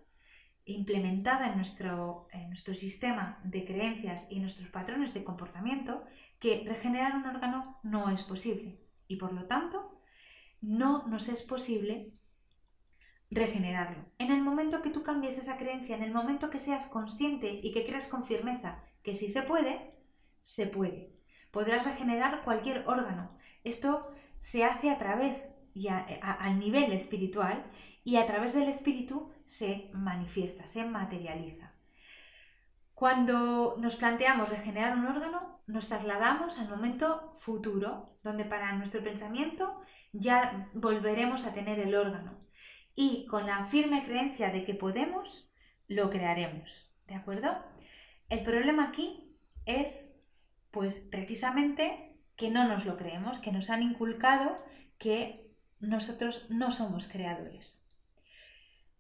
implementada 0.66 1.48
en 1.50 1.58
nuestro, 1.58 2.28
en 2.32 2.48
nuestro 2.48 2.74
sistema 2.74 3.40
de 3.44 3.66
creencias 3.66 4.28
y 4.32 4.40
nuestros 4.40 4.70
patrones 4.70 5.14
de 5.14 5.24
comportamiento 5.24 6.04
que 6.40 6.64
regenerar 6.66 7.16
un 7.16 7.26
órgano 7.26 7.80
no 7.84 8.10
es 8.10 8.24
posible 8.24 8.80
y 9.08 9.18
por 9.18 9.34
lo 9.34 9.46
tanto 9.46 10.02
no 10.62 11.08
nos 11.08 11.30
es 11.30 11.44
posible 11.44 12.14
regenerarlo. 13.36 14.06
En 14.18 14.32
el 14.32 14.42
momento 14.42 14.82
que 14.82 14.90
tú 14.90 15.04
cambies 15.04 15.38
esa 15.38 15.58
creencia, 15.58 15.96
en 15.96 16.04
el 16.04 16.14
momento 16.14 16.50
que 16.50 16.58
seas 16.58 16.88
consciente 16.88 17.60
y 17.62 17.72
que 17.72 17.86
creas 17.86 18.08
con 18.08 18.24
firmeza 18.24 18.82
que 19.04 19.14
si 19.14 19.28
se 19.28 19.44
puede, 19.44 19.94
se 20.42 20.66
puede. 20.66 21.14
Podrás 21.52 21.86
regenerar 21.86 22.44
cualquier 22.44 22.88
órgano. 22.88 23.38
Esto 23.64 24.10
se 24.40 24.64
hace 24.64 24.90
a 24.90 24.98
través 24.98 25.54
al 26.22 26.60
nivel 26.60 26.94
espiritual 26.94 27.70
y 28.06 28.16
a 28.16 28.26
través 28.26 28.54
del 28.54 28.70
espíritu 28.70 29.32
se 29.44 29.90
manifiesta, 29.94 30.66
se 30.66 30.86
materializa. 30.86 31.74
Cuando 32.94 33.76
nos 33.78 33.98
planteamos 33.98 34.48
regenerar 34.48 34.98
un 34.98 35.08
órgano, 35.08 35.60
nos 35.68 35.90
trasladamos 35.90 36.58
al 36.60 36.70
momento 36.70 37.34
futuro, 37.36 38.18
donde 38.24 38.46
para 38.46 38.72
nuestro 38.74 39.04
pensamiento 39.04 39.82
ya 40.14 40.70
volveremos 40.74 41.46
a 41.46 41.52
tener 41.52 41.80
el 41.80 41.94
órgano 41.96 42.45
y 42.96 43.28
con 43.28 43.46
la 43.46 43.66
firme 43.66 44.04
creencia 44.04 44.50
de 44.50 44.64
que 44.64 44.74
podemos, 44.74 45.52
lo 45.88 46.10
crearemos. 46.10 46.92
¿De 47.08 47.16
acuerdo? 47.16 47.64
El 48.30 48.42
problema 48.42 48.88
aquí 48.88 49.38
es, 49.66 50.14
pues 50.72 51.00
precisamente, 51.00 52.18
que 52.36 52.50
no 52.50 52.68
nos 52.68 52.86
lo 52.86 52.98
creemos, 52.98 53.40
que 53.40 53.52
nos 53.52 53.70
han 53.70 53.84
inculcado 53.84 54.58
que 54.98 55.52
nosotros 55.80 56.48
no 56.50 56.72
somos 56.72 57.08
creadores. 57.08 57.86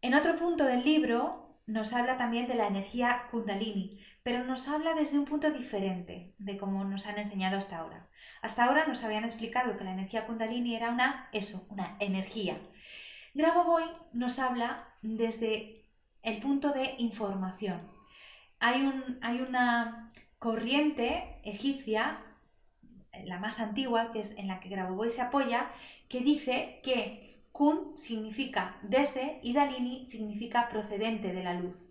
En 0.02 0.14
otro 0.14 0.36
punto 0.36 0.66
del 0.66 0.84
libro 0.84 1.60
nos 1.66 1.94
habla 1.94 2.18
también 2.18 2.48
de 2.48 2.54
la 2.54 2.68
energía 2.68 3.24
kundalini, 3.32 4.00
pero 4.22 4.44
nos 4.44 4.68
habla 4.68 4.94
desde 4.94 5.18
un 5.18 5.26
punto 5.26 5.50
diferente 5.52 6.36
de 6.38 6.58
cómo 6.58 6.84
nos 6.84 7.08
han 7.08 7.18
enseñado 7.18 7.58
hasta 7.58 7.80
ahora. 7.80 8.08
Hasta 8.42 8.66
ahora 8.66 8.86
nos 8.86 9.04
habían 9.04 9.24
explicado 9.24 9.76
que 9.76 9.84
la 9.84 9.94
energía 9.94 10.28
kundalini 10.28 10.76
era 10.76 10.92
una 10.92 11.30
eso, 11.32 11.66
una 11.70 11.98
energía. 12.00 12.60
Grabovoi 13.36 13.84
nos 14.14 14.40
habla 14.40 14.88
desde 15.02 15.84
el 16.24 16.40
punto 16.40 16.72
de 16.72 16.96
información. 16.98 17.82
Hay, 18.60 18.82
un, 18.82 19.20
hay 19.22 19.42
una 19.42 20.14
corriente 20.40 21.42
egipcia, 21.44 22.24
la 23.26 23.38
más 23.38 23.60
antigua, 23.60 24.10
que 24.12 24.22
es 24.22 24.32
en 24.38 24.48
la 24.48 24.62
que 24.62 24.70
Grabovoi 24.70 25.10
se 25.10 25.22
apoya, 25.22 25.70
que 26.08 26.22
dice 26.22 26.80
que 26.82 27.44
Kun 27.52 27.98
significa 27.98 28.80
desde 28.84 29.40
y 29.44 29.52
Dalini 29.52 30.06
significa 30.06 30.70
procedente 30.70 31.34
de 31.34 31.44
la 31.44 31.56
luz. 31.56 31.90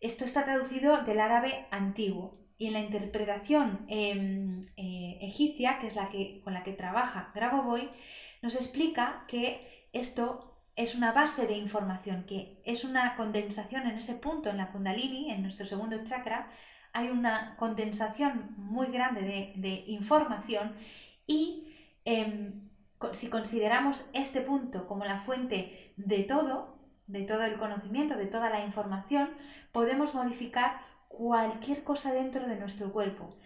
Esto 0.00 0.24
está 0.24 0.42
traducido 0.42 1.02
del 1.02 1.20
árabe 1.20 1.66
antiguo 1.70 2.44
y 2.58 2.66
en 2.66 2.72
la 2.72 2.80
interpretación 2.80 3.86
em, 3.88 4.62
eh, 4.76 5.18
egipcia, 5.20 5.78
que 5.78 5.86
es 5.86 5.94
la 5.94 6.08
que, 6.08 6.40
con 6.42 6.54
la 6.54 6.64
que 6.64 6.72
trabaja 6.72 7.30
Grabovoi, 7.34 7.88
nos 8.42 8.56
explica 8.56 9.24
que 9.28 9.83
esto 9.94 10.54
es 10.76 10.94
una 10.94 11.12
base 11.12 11.46
de 11.46 11.56
información, 11.56 12.24
que 12.24 12.60
es 12.64 12.84
una 12.84 13.16
condensación 13.16 13.86
en 13.86 13.96
ese 13.96 14.14
punto, 14.14 14.50
en 14.50 14.56
la 14.56 14.72
kundalini, 14.72 15.30
en 15.30 15.42
nuestro 15.42 15.64
segundo 15.64 16.02
chakra, 16.02 16.48
hay 16.92 17.08
una 17.10 17.56
condensación 17.56 18.54
muy 18.56 18.88
grande 18.88 19.52
de, 19.56 19.84
información 19.86 20.74
y 21.26 21.74
em, 22.04 22.70
si 23.12 23.28
consideramos 23.28 24.08
este 24.12 24.40
punto 24.40 24.86
como 24.86 25.04
la 25.04 25.18
fuente 25.18 25.92
de 25.96 26.22
todo, 26.22 26.78
de 27.06 27.22
todo 27.22 27.42
el 27.44 27.58
conocimiento, 27.58 28.16
de 28.16 28.26
toda 28.26 28.50
la 28.50 28.64
información, 28.64 29.30
podemos 29.72 30.14
modificar 30.14 30.80
cualquier 31.08 31.84
cosa 31.84 32.12
dentro 32.12 32.46
de 32.46 32.56
nuestro 32.56 32.92
cuerpo. 32.92 33.36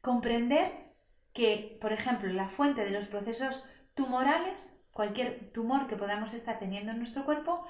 Comprender 0.00 0.94
que, 1.32 1.78
por 1.80 1.92
ejemplo, 1.92 2.32
la 2.32 2.48
fuente 2.48 2.84
de 2.84 2.90
los 2.90 3.06
procesos 3.06 3.68
tumorales 3.94 4.74
cualquier 4.92 5.50
tumor 5.52 5.86
que 5.86 5.96
podamos 5.96 6.34
estar 6.34 6.58
teniendo 6.58 6.92
en 6.92 6.98
nuestro 6.98 7.24
cuerpo, 7.24 7.64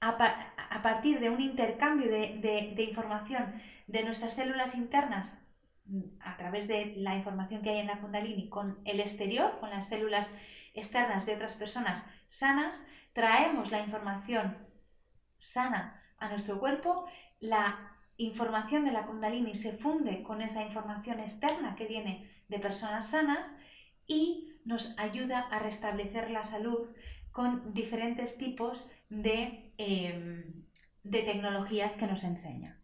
a, 0.00 0.82
partir 0.82 1.20
de 1.20 1.30
un 1.30 1.40
intercambio 1.40 2.10
de, 2.10 2.74
información 2.86 3.54
de 3.86 4.04
nuestras 4.04 4.34
células 4.34 4.74
internas 4.74 5.38
a 6.20 6.36
través 6.36 6.66
de 6.66 6.94
la 6.96 7.14
información 7.14 7.62
que 7.62 7.70
hay 7.70 7.78
en 7.78 7.86
la 7.86 8.00
kundalini 8.00 8.48
con 8.48 8.80
el 8.84 9.00
exterior, 9.00 9.58
con 9.60 9.70
las 9.70 9.88
células 9.88 10.30
externas 10.74 11.26
de 11.26 11.34
otras 11.34 11.54
personas 11.54 12.04
sanas, 12.26 12.86
traemos 13.12 13.70
la 13.70 13.80
información 13.80 14.58
sana 15.38 16.02
a 16.18 16.28
nuestro 16.28 16.58
cuerpo, 16.58 17.06
la 17.38 17.96
información 18.16 18.84
de 18.84 18.92
la 18.92 19.06
kundalini 19.06 19.54
se 19.54 19.72
funde 19.72 20.22
con 20.22 20.42
esa 20.42 20.62
información 20.62 21.20
externa 21.20 21.76
que 21.76 21.86
viene 21.86 22.30
de 22.48 22.58
personas 22.58 23.10
sanas 23.10 23.56
y 24.06 24.55
nos 24.66 24.98
ayuda 24.98 25.40
a 25.50 25.58
restablecer 25.58 26.30
la 26.30 26.42
salud 26.42 26.88
con 27.32 27.72
diferentes 27.72 28.36
tipos 28.36 28.90
de, 29.08 29.72
em, 29.78 30.64
de 31.04 31.22
tecnologías 31.22 31.94
que 31.94 32.06
nos 32.06 32.24
enseña. 32.24 32.82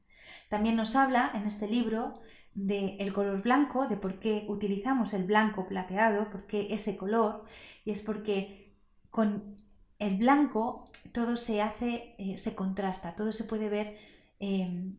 También 0.48 0.76
nos 0.76 0.96
habla 0.96 1.30
en 1.34 1.44
este 1.44 1.66
libro 1.66 2.20
del 2.54 3.12
color 3.12 3.42
blanco, 3.42 3.88
de 3.88 3.96
por 3.96 4.20
qué 4.20 4.44
utilizamos 4.48 5.14
el 5.14 5.24
blanco 5.24 5.66
plateado, 5.66 6.30
por 6.30 6.46
qué 6.46 6.68
ese 6.70 6.96
color, 6.96 7.44
y 7.84 7.90
es 7.90 8.02
porque 8.02 8.76
con 9.10 9.56
el 9.98 10.18
blanco 10.18 10.88
todo 11.12 11.36
se 11.36 11.62
hace, 11.62 12.14
eh, 12.18 12.36
se 12.38 12.54
contrasta, 12.54 13.14
todo 13.14 13.32
se 13.32 13.44
puede 13.44 13.68
ver, 13.68 13.96
em, 14.38 14.98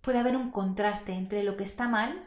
puede 0.00 0.18
haber 0.18 0.36
un 0.36 0.50
contraste 0.50 1.12
entre 1.12 1.44
lo 1.44 1.56
que 1.56 1.64
está 1.64 1.88
mal, 1.88 2.24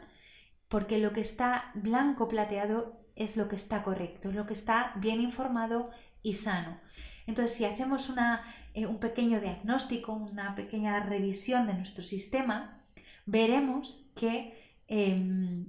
porque 0.68 0.98
lo 0.98 1.12
que 1.12 1.20
está 1.20 1.72
blanco 1.74 2.28
plateado 2.28 2.97
es 3.18 3.36
lo 3.36 3.48
que 3.48 3.56
está 3.56 3.82
correcto, 3.82 4.28
es 4.28 4.34
lo 4.34 4.46
que 4.46 4.54
está 4.54 4.92
bien 4.96 5.20
informado 5.20 5.90
y 6.22 6.34
sano. 6.34 6.80
Entonces, 7.26 7.56
si 7.56 7.64
hacemos 7.66 8.10
eh, 8.74 8.86
un 8.86 8.98
pequeño 8.98 9.40
diagnóstico, 9.40 10.12
una 10.14 10.54
pequeña 10.54 11.00
revisión 11.00 11.66
de 11.66 11.74
nuestro 11.74 12.02
sistema, 12.02 12.80
veremos 13.26 14.08
que, 14.14 14.54
em, 14.86 15.66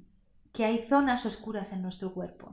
que 0.54 0.64
hay 0.64 0.80
zonas 0.80 1.26
oscuras 1.26 1.74
en 1.74 1.82
nuestro 1.82 2.14
cuerpo. 2.14 2.52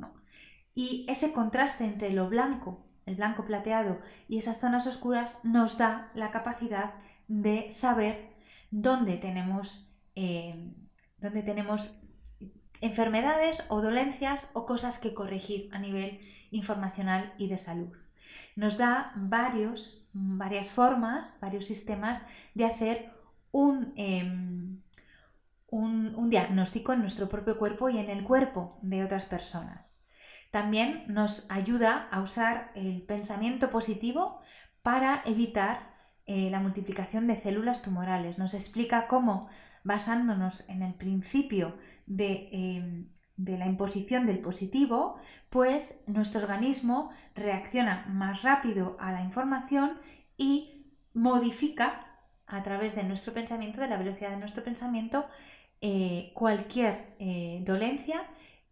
Y 0.74 1.06
ese 1.08 1.32
contraste 1.32 1.84
entre 1.84 2.10
lo 2.10 2.28
blanco, 2.28 2.84
el 3.06 3.14
blanco 3.14 3.44
plateado 3.44 4.00
y 4.28 4.38
esas 4.38 4.58
zonas 4.60 4.86
oscuras 4.86 5.38
nos 5.44 5.78
da 5.78 6.10
la 6.14 6.32
capacidad 6.32 6.94
de 7.28 7.70
saber 7.70 8.34
dónde 8.70 9.16
tenemos, 9.16 9.88
eh, 10.16 10.72
dónde 11.18 11.42
tenemos 11.42 11.96
enfermedades 12.80 13.64
o 13.68 13.80
dolencias 13.80 14.48
o 14.52 14.66
cosas 14.66 14.98
que 14.98 15.14
corregir 15.14 15.68
a 15.72 15.78
nivel 15.78 16.20
informacional 16.50 17.34
y 17.38 17.48
de 17.48 17.58
salud. 17.58 17.96
Nos 18.54 18.76
da 18.76 19.12
varios, 19.16 20.06
varias 20.12 20.70
formas, 20.70 21.38
varios 21.40 21.66
sistemas 21.66 22.24
de 22.54 22.64
hacer 22.64 23.10
un, 23.52 23.92
em, 23.96 24.82
un, 25.68 26.14
un 26.14 26.30
diagnóstico 26.30 26.92
en 26.92 27.00
nuestro 27.00 27.28
propio 27.28 27.58
cuerpo 27.58 27.88
y 27.88 27.98
en 27.98 28.10
el 28.10 28.24
cuerpo 28.24 28.78
de 28.82 29.04
otras 29.04 29.26
personas. 29.26 30.02
También 30.50 31.04
nos 31.08 31.46
ayuda 31.50 32.08
a 32.10 32.20
usar 32.20 32.72
el 32.74 33.02
pensamiento 33.02 33.68
positivo 33.68 34.40
para 34.82 35.22
evitar 35.26 35.96
eh, 36.28 36.50
la 36.50 36.58
multiplicación 36.58 37.26
de 37.26 37.40
células 37.40 37.82
tumorales. 37.82 38.36
Nos 38.36 38.54
explica 38.54 39.06
cómo, 39.06 39.48
basándonos 39.86 40.68
en 40.68 40.82
el 40.82 40.94
principio 40.94 41.76
em, 42.08 43.08
de, 43.36 43.58
la 43.58 43.66
imposición 43.66 44.26
del 44.26 44.40
positivo, 44.40 45.16
pues 45.48 46.00
nuestro 46.06 46.40
organismo 46.40 47.10
reacciona 47.36 48.04
más 48.08 48.42
rápido 48.42 48.96
a 48.98 49.12
la 49.12 49.22
información 49.22 49.98
y 50.36 50.92
modifica 51.14 52.04
a 52.46 52.62
través 52.64 52.96
de 52.96 53.04
nuestro 53.04 53.32
pensamiento, 53.32 53.80
de 53.80 53.88
la 53.88 53.96
velocidad 53.96 54.30
de 54.30 54.38
nuestro 54.38 54.64
pensamiento, 54.64 55.26
eh, 55.80 56.32
cualquier 56.34 57.14
eh, 57.20 57.62
dolencia 57.64 58.24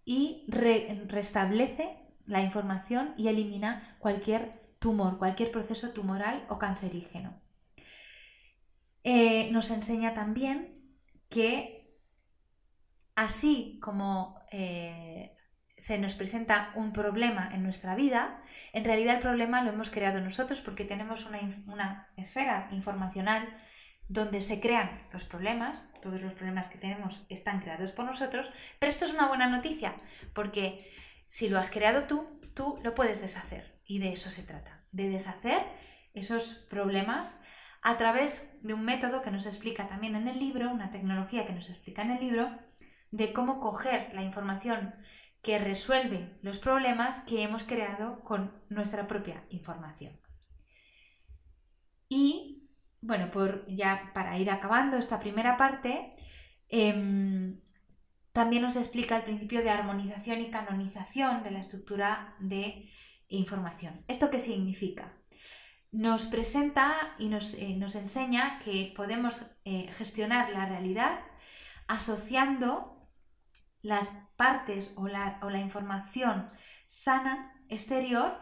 y 0.04 0.44
restablece 0.48 1.96
la 2.26 2.42
información 2.42 3.14
y 3.16 3.28
elimina 3.28 3.96
cualquier 4.00 4.74
tumor, 4.80 5.18
cualquier 5.18 5.52
proceso 5.52 5.90
tumoral 5.90 6.44
o 6.48 6.58
cancerígeno. 6.58 7.34
Eh, 9.04 9.50
nos 9.52 9.70
enseña 9.70 10.14
también 10.14 10.73
que 11.34 11.98
así 13.16 13.80
como 13.82 14.40
eh, 14.52 15.36
se 15.76 15.98
nos 15.98 16.14
presenta 16.14 16.72
un 16.76 16.92
problema 16.92 17.50
en 17.52 17.64
nuestra 17.64 17.96
vida, 17.96 18.40
en 18.72 18.84
realidad 18.84 19.16
el 19.16 19.20
problema 19.20 19.62
lo 19.62 19.70
hemos 19.70 19.90
creado 19.90 20.20
nosotros 20.20 20.60
porque 20.60 20.84
tenemos 20.84 21.26
una, 21.26 21.40
una 21.66 22.08
esfera 22.16 22.68
informacional 22.70 23.48
donde 24.06 24.42
se 24.42 24.60
crean 24.60 25.08
los 25.12 25.24
problemas, 25.24 25.90
todos 26.00 26.20
los 26.20 26.34
problemas 26.34 26.68
que 26.68 26.78
tenemos 26.78 27.26
están 27.28 27.60
creados 27.60 27.90
por 27.90 28.04
nosotros, 28.04 28.50
pero 28.78 28.90
esto 28.90 29.04
es 29.04 29.12
una 29.12 29.26
buena 29.26 29.48
noticia, 29.48 29.96
porque 30.34 30.88
si 31.28 31.48
lo 31.48 31.58
has 31.58 31.70
creado 31.70 32.04
tú, 32.04 32.40
tú 32.54 32.78
lo 32.84 32.94
puedes 32.94 33.20
deshacer, 33.20 33.80
y 33.84 33.98
de 33.98 34.12
eso 34.12 34.30
se 34.30 34.44
trata, 34.44 34.84
de 34.92 35.08
deshacer 35.08 35.64
esos 36.12 36.54
problemas 36.70 37.40
a 37.84 37.98
través 37.98 38.50
de 38.62 38.72
un 38.72 38.82
método 38.82 39.20
que 39.20 39.30
nos 39.30 39.44
explica 39.44 39.86
también 39.86 40.16
en 40.16 40.26
el 40.26 40.38
libro, 40.38 40.70
una 40.70 40.90
tecnología 40.90 41.44
que 41.44 41.52
nos 41.52 41.68
explica 41.68 42.00
en 42.00 42.12
el 42.12 42.20
libro, 42.20 42.50
de 43.10 43.34
cómo 43.34 43.60
coger 43.60 44.10
la 44.14 44.22
información 44.22 44.94
que 45.42 45.58
resuelve 45.58 46.38
los 46.40 46.58
problemas 46.58 47.20
que 47.20 47.42
hemos 47.42 47.62
creado 47.62 48.24
con 48.24 48.52
nuestra 48.70 49.06
propia 49.06 49.44
información. 49.50 50.18
Y 52.08 52.70
bueno, 53.02 53.30
por, 53.30 53.66
ya 53.66 54.12
para 54.14 54.38
ir 54.38 54.50
acabando 54.50 54.96
esta 54.96 55.20
primera 55.20 55.58
parte, 55.58 56.14
em, 56.68 57.60
también 58.32 58.62
nos 58.62 58.76
explica 58.76 59.16
el 59.16 59.24
principio 59.24 59.60
de 59.60 59.68
armonización 59.68 60.40
y 60.40 60.50
canonización 60.50 61.42
de 61.42 61.50
la 61.50 61.60
estructura 61.60 62.34
de 62.40 62.88
información. 63.28 64.02
¿Esto 64.08 64.30
qué 64.30 64.38
significa? 64.38 65.12
Nos 65.94 66.26
presenta 66.26 67.14
y 67.20 67.28
nos, 67.28 67.54
eh, 67.54 67.78
enseña 67.94 68.58
que 68.58 68.92
podemos 68.96 69.42
eh, 69.64 69.92
gestionar 69.92 70.50
la 70.50 70.66
realidad 70.66 71.20
asociando 71.86 73.08
las 73.80 74.08
partes 74.36 74.94
o 74.96 75.06
la, 75.06 75.38
o 75.40 75.50
la 75.50 75.60
información 75.60 76.50
sana 76.86 77.54
exterior 77.68 78.36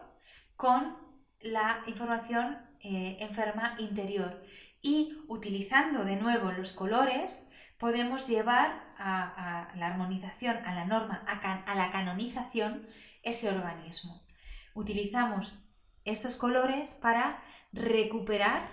con 0.55 0.97
la 1.41 1.83
información 1.85 2.57
eh, 2.79 3.17
enferma 3.19 3.75
interior. 3.77 4.41
Y 4.81 5.15
utilizando 5.27 6.05
de 6.05 6.15
nuevo 6.15 6.51
los 6.51 6.71
colores, 6.71 7.47
podemos 7.77 8.27
llevar 8.27 8.95
a, 8.97 9.71
la 9.75 9.87
armonización, 9.89 10.57
a 10.65 10.73
la 10.73 10.85
norma, 10.85 11.23
a, 11.27 11.75
la 11.75 11.91
canonización 11.91 12.87
ese 13.21 13.47
organismo. 13.49 14.25
Utilizamos 14.73 15.62
estos 16.05 16.35
colores 16.35 16.93
para 16.93 17.41
recuperar 17.71 18.69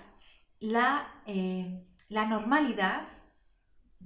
la, 0.59 1.23
eh, 1.27 1.87
la 2.09 2.27
normalidad, 2.27 3.07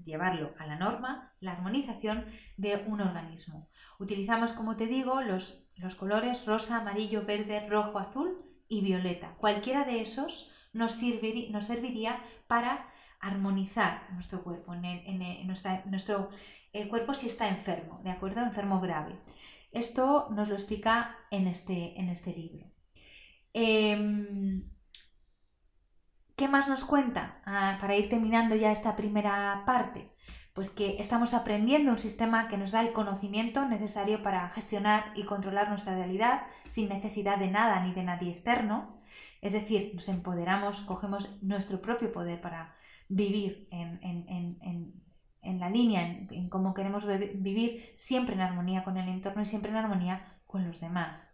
llevarlo 0.03 0.55
a 0.59 0.67
la 0.67 0.77
norma, 0.77 1.33
la 1.41 1.53
armonización 1.53 2.27
de 2.57 2.85
un 2.87 3.01
organismo. 3.01 3.69
Utilizamos, 3.99 4.53
como 4.53 4.77
te 4.77 4.87
digo, 4.87 5.21
los, 5.21 5.69
los 5.77 5.95
colores 5.95 6.45
rosa, 6.47 6.79
amarillo, 6.79 7.25
verde, 7.25 7.67
rojo, 7.69 7.99
azul 7.99 8.45
y 8.69 8.81
violeta. 8.81 9.35
Cualquiera 9.37 9.85
de 9.85 10.01
esos 10.01 10.51
nos, 10.73 10.93
serviría 10.93 12.21
para 12.47 12.89
armonizar 13.21 14.13
nuestro 14.13 14.43
cuerpo, 14.43 14.75
en, 14.75 15.47
nuestro 15.47 16.29
eh, 16.73 16.89
cuerpo 16.89 17.15
si 17.15 17.27
está 17.27 17.49
enfermo, 17.49 18.01
¿de 18.05 18.11
acuerdo? 18.11 18.43
Enfermo 18.43 18.81
grave. 18.81 19.19
Esto 19.73 20.29
nos 20.31 20.49
lo 20.49 20.55
explica 20.55 21.17
en 21.31 21.47
este, 21.47 21.99
en 21.99 22.09
este 22.09 22.33
libro. 22.33 22.74
Em, 23.55 24.65
¿Qué 26.37 26.49
más 26.49 26.69
nos 26.69 26.85
cuenta 26.85 27.41
ah, 27.47 27.79
para 27.81 27.95
ir 27.97 28.09
terminando 28.09 28.57
ya 28.57 28.73
esta 28.73 28.97
primera 28.97 29.63
parte? 29.67 30.11
Pues 30.53 30.71
que 30.71 30.97
estamos 30.99 31.33
aprendiendo 31.33 31.93
un 31.93 31.99
sistema 31.99 32.49
que 32.49 32.59
nos 32.59 32.73
da 32.73 32.81
el 32.81 32.93
conocimiento 32.93 33.65
necesario 33.67 34.23
para 34.23 34.49
gestionar 34.51 35.13
y 35.15 35.25
controlar 35.25 35.69
nuestra 35.69 35.95
realidad 35.95 36.43
sin 36.67 36.89
necesidad 36.89 37.39
de 37.39 37.51
nada 37.51 37.81
ni 37.81 37.93
de 37.93 38.03
nadie 38.03 38.31
externo. 38.31 39.01
Es 39.41 39.53
decir, 39.53 39.93
nos 39.95 40.09
empoderamos, 40.09 40.81
cogemos 40.83 41.41
nuestro 41.43 41.81
propio 41.81 42.11
poder 42.11 42.41
para 42.41 42.75
vivir 43.09 43.69
en, 43.71 45.61
la 45.61 45.71
línea, 45.71 46.03
en, 46.03 46.49
cómo 46.49 46.75
queremos 46.75 47.07
vivir 47.07 47.93
siempre 47.95 48.35
en 48.35 48.41
armonía 48.41 48.83
con 48.83 48.97
el 48.97 49.09
entorno 49.09 49.43
y 49.43 49.47
siempre 49.47 49.71
en 49.71 49.77
armonía 49.77 50.41
con 50.47 50.67
los 50.67 50.81
demás. 50.81 51.34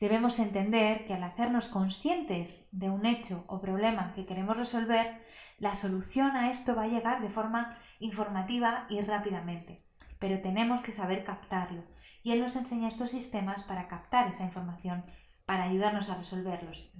Debemos 0.00 0.38
entender 0.38 1.04
que 1.04 1.14
al 1.14 1.24
hacernos 1.24 1.66
conscientes 1.66 2.68
de 2.70 2.88
un 2.88 3.04
hecho 3.04 3.44
o 3.48 3.60
problema 3.60 4.12
que 4.14 4.26
queremos 4.26 4.56
resolver, 4.56 5.24
la 5.58 5.74
solución 5.74 6.36
a 6.36 6.50
esto 6.50 6.76
va 6.76 6.84
a 6.84 6.88
llegar 6.88 7.20
de 7.20 7.30
forma 7.30 7.76
informativa 7.98 8.86
y 8.88 9.00
rápidamente, 9.00 9.84
pero 10.18 10.40
tenemos 10.40 10.82
que 10.82 10.92
saber 10.92 11.24
captarlo. 11.24 11.82
Y 12.22 12.32
Él 12.32 12.40
nos 12.40 12.54
enseña 12.56 12.88
estos 12.88 13.10
sistemas 13.10 13.64
para 13.64 13.88
captar 13.88 14.28
esa 14.28 14.44
información, 14.44 15.04
para 15.46 15.64
ayudarnos 15.64 16.10
a 16.10 16.14
resolver 16.14 16.62
los, 16.62 16.92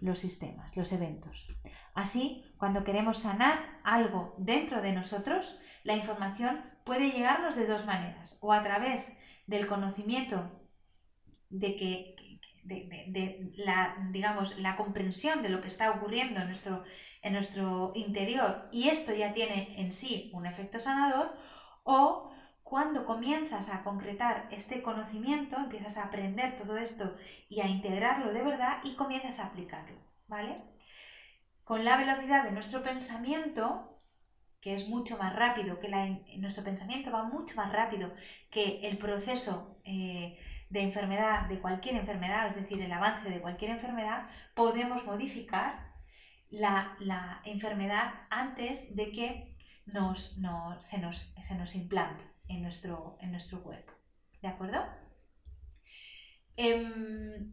los, 0.00 0.18
sistemas, 0.18 0.76
los 0.76 0.90
eventos. 0.92 1.46
Así, 1.94 2.44
cuando 2.56 2.82
queremos 2.82 3.18
sanar 3.18 3.80
algo 3.84 4.34
dentro 4.38 4.82
de 4.82 4.92
nosotros, 4.92 5.60
la 5.84 5.94
información 5.94 6.64
puede 6.84 7.10
llegarnos 7.10 7.54
de 7.54 7.66
dos 7.66 7.86
maneras, 7.86 8.38
o 8.40 8.52
a 8.52 8.62
través 8.62 9.12
del 9.46 9.66
conocimiento 9.66 10.50
de 11.50 11.76
que 11.76 12.14
de, 12.64 13.50
la, 13.56 13.96
digamos, 14.10 14.58
la 14.58 14.76
comprensión 14.76 15.42
de 15.42 15.48
lo 15.48 15.60
que 15.60 15.68
está 15.68 15.90
ocurriendo 15.90 16.40
en 16.40 16.46
nuestro, 16.46 16.82
en 17.22 17.32
nuestro 17.32 17.92
interior 17.94 18.68
y 18.70 18.88
esto 18.88 19.14
ya 19.14 19.32
tiene 19.32 19.80
en 19.80 19.90
sí 19.90 20.30
un 20.34 20.46
efecto 20.46 20.78
sanador, 20.78 21.34
o 21.84 22.30
cuando 22.62 23.06
comienzas 23.06 23.70
a 23.70 23.82
concretar 23.82 24.46
este 24.50 24.82
conocimiento, 24.82 25.56
empiezas 25.56 25.96
a 25.96 26.04
aprender 26.04 26.54
todo 26.54 26.76
esto 26.76 27.16
y 27.48 27.60
a 27.60 27.66
integrarlo 27.66 28.32
de 28.34 28.42
verdad 28.42 28.80
y 28.84 28.94
comienzas 28.94 29.38
a 29.38 29.46
aplicarlo, 29.46 29.96
¿vale? 30.26 30.62
Con 31.64 31.86
la 31.86 31.96
velocidad 31.96 32.44
de 32.44 32.52
nuestro 32.52 32.82
pensamiento, 32.82 34.02
que 34.60 34.74
es 34.74 34.86
mucho 34.86 35.16
más 35.16 35.34
rápido, 35.34 35.78
que 35.78 35.88
nuestro 36.36 36.62
pensamiento 36.62 37.10
va 37.10 37.22
mucho 37.22 37.54
más 37.56 37.72
rápido 37.72 38.12
que 38.50 38.86
el 38.86 38.98
proceso 38.98 39.80
eh, 39.84 40.36
de 40.70 40.80
enfermedad, 40.82 41.48
de 41.48 41.60
cualquier 41.60 41.96
enfermedad, 41.96 42.48
es 42.48 42.56
decir, 42.56 42.80
el 42.80 42.92
avance 42.92 43.28
de 43.30 43.40
cualquier 43.40 43.70
enfermedad, 43.70 44.28
podemos 44.54 45.04
modificar 45.04 45.94
la, 46.50 47.40
enfermedad 47.44 48.14
antes 48.30 48.94
de 48.94 49.10
que 49.10 49.56
nos, 49.86 50.38
se, 50.78 50.98
nos, 50.98 51.74
implante 51.74 52.24
en 52.48 52.62
nuestro, 52.62 53.18
en 53.20 53.30
nuestro 53.30 53.62
cuerpo. 53.62 53.92
¿De 54.42 54.48
acuerdo? 54.48 54.84
Em, 56.56 57.52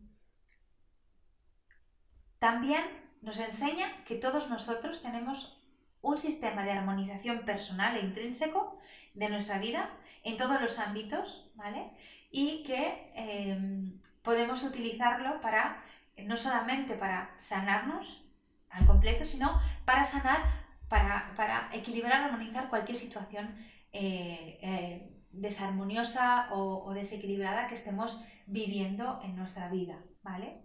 también 2.39 2.83
nos 3.21 3.39
enseña 3.39 4.03
que 4.03 4.15
todos 4.15 4.49
nosotros 4.49 5.01
tenemos 5.01 5.61
un 6.01 6.17
sistema 6.17 6.63
de 6.63 6.71
armonización 6.71 7.45
personal 7.45 7.97
e 7.97 8.01
intrínseco 8.01 8.77
de 9.15 9.29
nuestra 9.29 9.57
vida 9.57 9.89
en 10.23 10.37
todos 10.37 10.61
los 10.61 10.77
ámbitos, 10.77 11.51
¿vale? 11.55 11.91
Y 12.37 12.63
que 12.63 13.11
em, 13.15 13.97
podemos 14.21 14.61
utilizarlo 14.63 15.39
para, 15.39 15.81
no 16.25 16.35
solamente 16.35 16.95
para 16.95 17.31
sanarnos 17.33 18.25
al 18.69 18.85
completo, 18.85 19.23
sino 19.23 19.57
para 19.85 20.03
sanar 20.03 20.41
para, 20.89 21.69
equilibrar, 21.71 22.23
armonizar 22.23 22.69
cualquier 22.69 22.97
situación 22.97 23.55
eh, 23.93 24.59
eh, 24.61 25.23
desarmoniosa 25.31 26.49
o, 26.51 26.93
desequilibrada 26.93 27.67
que 27.67 27.73
estemos 27.73 28.21
viviendo 28.47 29.21
en 29.23 29.37
nuestra 29.37 29.69
vida, 29.69 29.97
¿vale? 30.21 30.64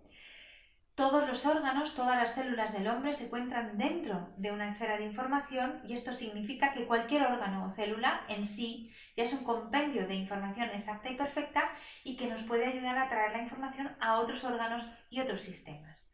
Todos 1.00 1.26
los 1.26 1.46
órganos, 1.46 1.94
todas 1.94 2.14
las 2.14 2.34
células 2.34 2.74
del 2.74 2.86
hombre 2.86 3.14
se 3.14 3.24
encuentran 3.24 3.78
dentro 3.78 4.28
de 4.36 4.52
una 4.52 4.68
esfera 4.68 4.98
de 4.98 5.06
información 5.06 5.80
y 5.88 5.94
esto 5.94 6.12
significa 6.12 6.72
que 6.72 6.86
cualquier 6.86 7.22
órgano 7.22 7.64
o 7.64 7.70
célula 7.70 8.20
en 8.28 8.44
sí 8.44 8.92
ya 9.16 9.22
es 9.22 9.32
un 9.32 9.42
compendio 9.42 10.06
de 10.06 10.14
información 10.14 10.68
exacta 10.68 11.08
y 11.08 11.16
perfecta 11.16 11.70
y 12.04 12.16
que 12.16 12.26
nos 12.26 12.42
puede 12.42 12.66
ayudar 12.66 12.98
a 12.98 13.08
traer 13.08 13.32
la 13.32 13.40
información 13.40 13.96
a 13.98 14.20
otros 14.20 14.44
órganos 14.44 14.86
y 15.08 15.20
otros 15.20 15.40
sistemas. 15.40 16.12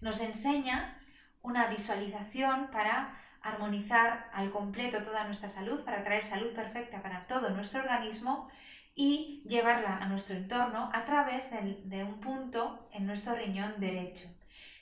Nos 0.00 0.20
enseña 0.20 1.02
una 1.42 1.66
visualización 1.66 2.70
para 2.70 3.16
armonizar 3.42 4.30
al 4.32 4.52
completo 4.52 5.02
toda 5.02 5.24
nuestra 5.24 5.48
salud, 5.48 5.82
para 5.84 6.04
traer 6.04 6.22
salud 6.22 6.54
perfecta 6.54 7.02
para 7.02 7.26
todo 7.26 7.50
nuestro 7.50 7.80
organismo 7.80 8.48
y 8.98 9.44
llevarla 9.46 9.98
a 9.98 10.08
nuestro 10.08 10.36
entorno 10.36 10.90
a 10.92 11.04
través 11.04 11.48
de, 11.52 12.02
un 12.02 12.18
punto 12.18 12.88
en 12.92 13.06
nuestro 13.06 13.36
riñón 13.36 13.74
derecho. 13.78 14.26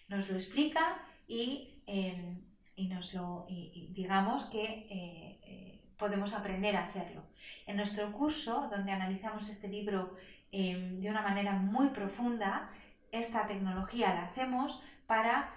Nos 0.08 0.30
lo 0.30 0.36
explica 0.36 1.02
y, 1.28 1.82
em, 1.86 2.40
nos 2.88 3.12
lo, 3.12 3.46
digamos 3.90 4.46
que 4.46 4.62
eh, 4.64 5.40
eh, 5.44 5.92
podemos 5.98 6.32
aprender 6.32 6.76
a 6.76 6.86
hacerlo. 6.86 7.24
En 7.66 7.76
nuestro 7.76 8.10
curso, 8.10 8.70
donde 8.70 8.90
analizamos 8.90 9.50
este 9.50 9.68
libro 9.68 10.16
em, 10.50 10.98
de 10.98 11.10
una 11.10 11.20
manera 11.20 11.52
muy 11.52 11.90
profunda, 11.90 12.70
esta 13.12 13.44
tecnología 13.44 14.14
la 14.14 14.24
hacemos 14.24 14.82
para 15.06 15.54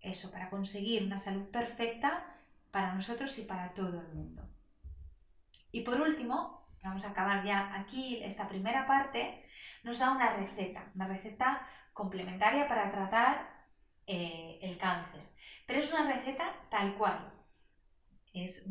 eso, 0.00 0.30
para 0.30 0.50
conseguir 0.50 1.02
una 1.02 1.18
salud 1.18 1.46
perfecta 1.48 2.36
para 2.70 2.94
nosotros 2.94 3.36
y 3.38 3.42
para 3.42 3.74
todo 3.74 4.00
el 4.00 4.14
mundo. 4.14 4.48
Y 5.72 5.80
por 5.80 6.00
último, 6.00 6.57
vamos 6.82 7.04
a 7.04 7.10
acabar 7.10 7.42
ya 7.44 7.74
aquí 7.74 8.20
esta 8.22 8.46
primera 8.46 8.86
parte, 8.86 9.44
nos 9.82 9.98
da 9.98 10.10
una 10.10 10.34
receta, 10.34 10.90
una 10.94 11.06
receta 11.06 11.62
complementaria 11.92 12.66
para 12.68 12.90
tratar 12.90 13.66
eh, 14.06 14.58
el 14.62 14.78
cáncer. 14.78 15.22
Pero 15.66 15.80
es 15.80 15.92
una 15.92 16.10
receta 16.12 16.54
tal 16.70 16.94
cual. 16.96 17.32
Es, 18.32 18.68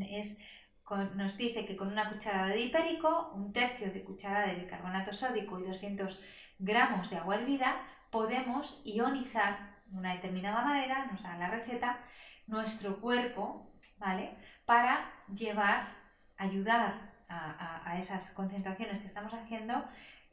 nos 1.15 1.37
dice 1.37 1.65
que 1.65 1.75
con 1.75 1.89
una 1.89 2.09
cucharada 2.09 2.47
de 2.47 2.61
hipérico, 2.61 3.31
un 3.33 3.51
tercio 3.51 3.91
de 3.91 4.03
cucharada 4.03 4.47
de 4.47 4.55
bicarbonato 4.55 5.11
sódico 5.11 5.59
y 5.59 5.63
200 5.63 6.19
gramos 6.59 7.09
de 7.09 7.17
agua 7.17 7.35
hervida, 7.35 7.81
podemos 8.09 8.81
ionizar 8.85 9.75
de 9.85 9.97
una 9.97 10.13
determinada 10.13 10.63
manera, 10.63 11.05
nos 11.05 11.21
da 11.23 11.37
la 11.37 11.49
receta, 11.49 11.99
nuestro 12.45 13.01
cuerpo 13.01 13.67
¿vale? 13.97 14.37
Para 14.65 15.11
llevar, 15.33 15.95
ayudar 16.37 17.13
a, 17.29 17.97
esas 17.97 18.31
concentraciones 18.31 18.99
que 18.99 19.05
estamos 19.05 19.33
haciendo 19.33 19.83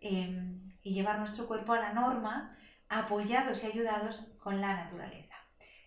em, 0.00 0.72
y 0.83 0.94
llevar 0.94 1.18
nuestro 1.18 1.46
cuerpo 1.46 1.72
a 1.72 1.80
la 1.80 1.92
norma, 1.92 2.57
apoyados 2.88 3.64
y 3.64 3.66
ayudados 3.66 4.26
con 4.38 4.61
la 4.61 4.74
naturaleza. 4.74 5.35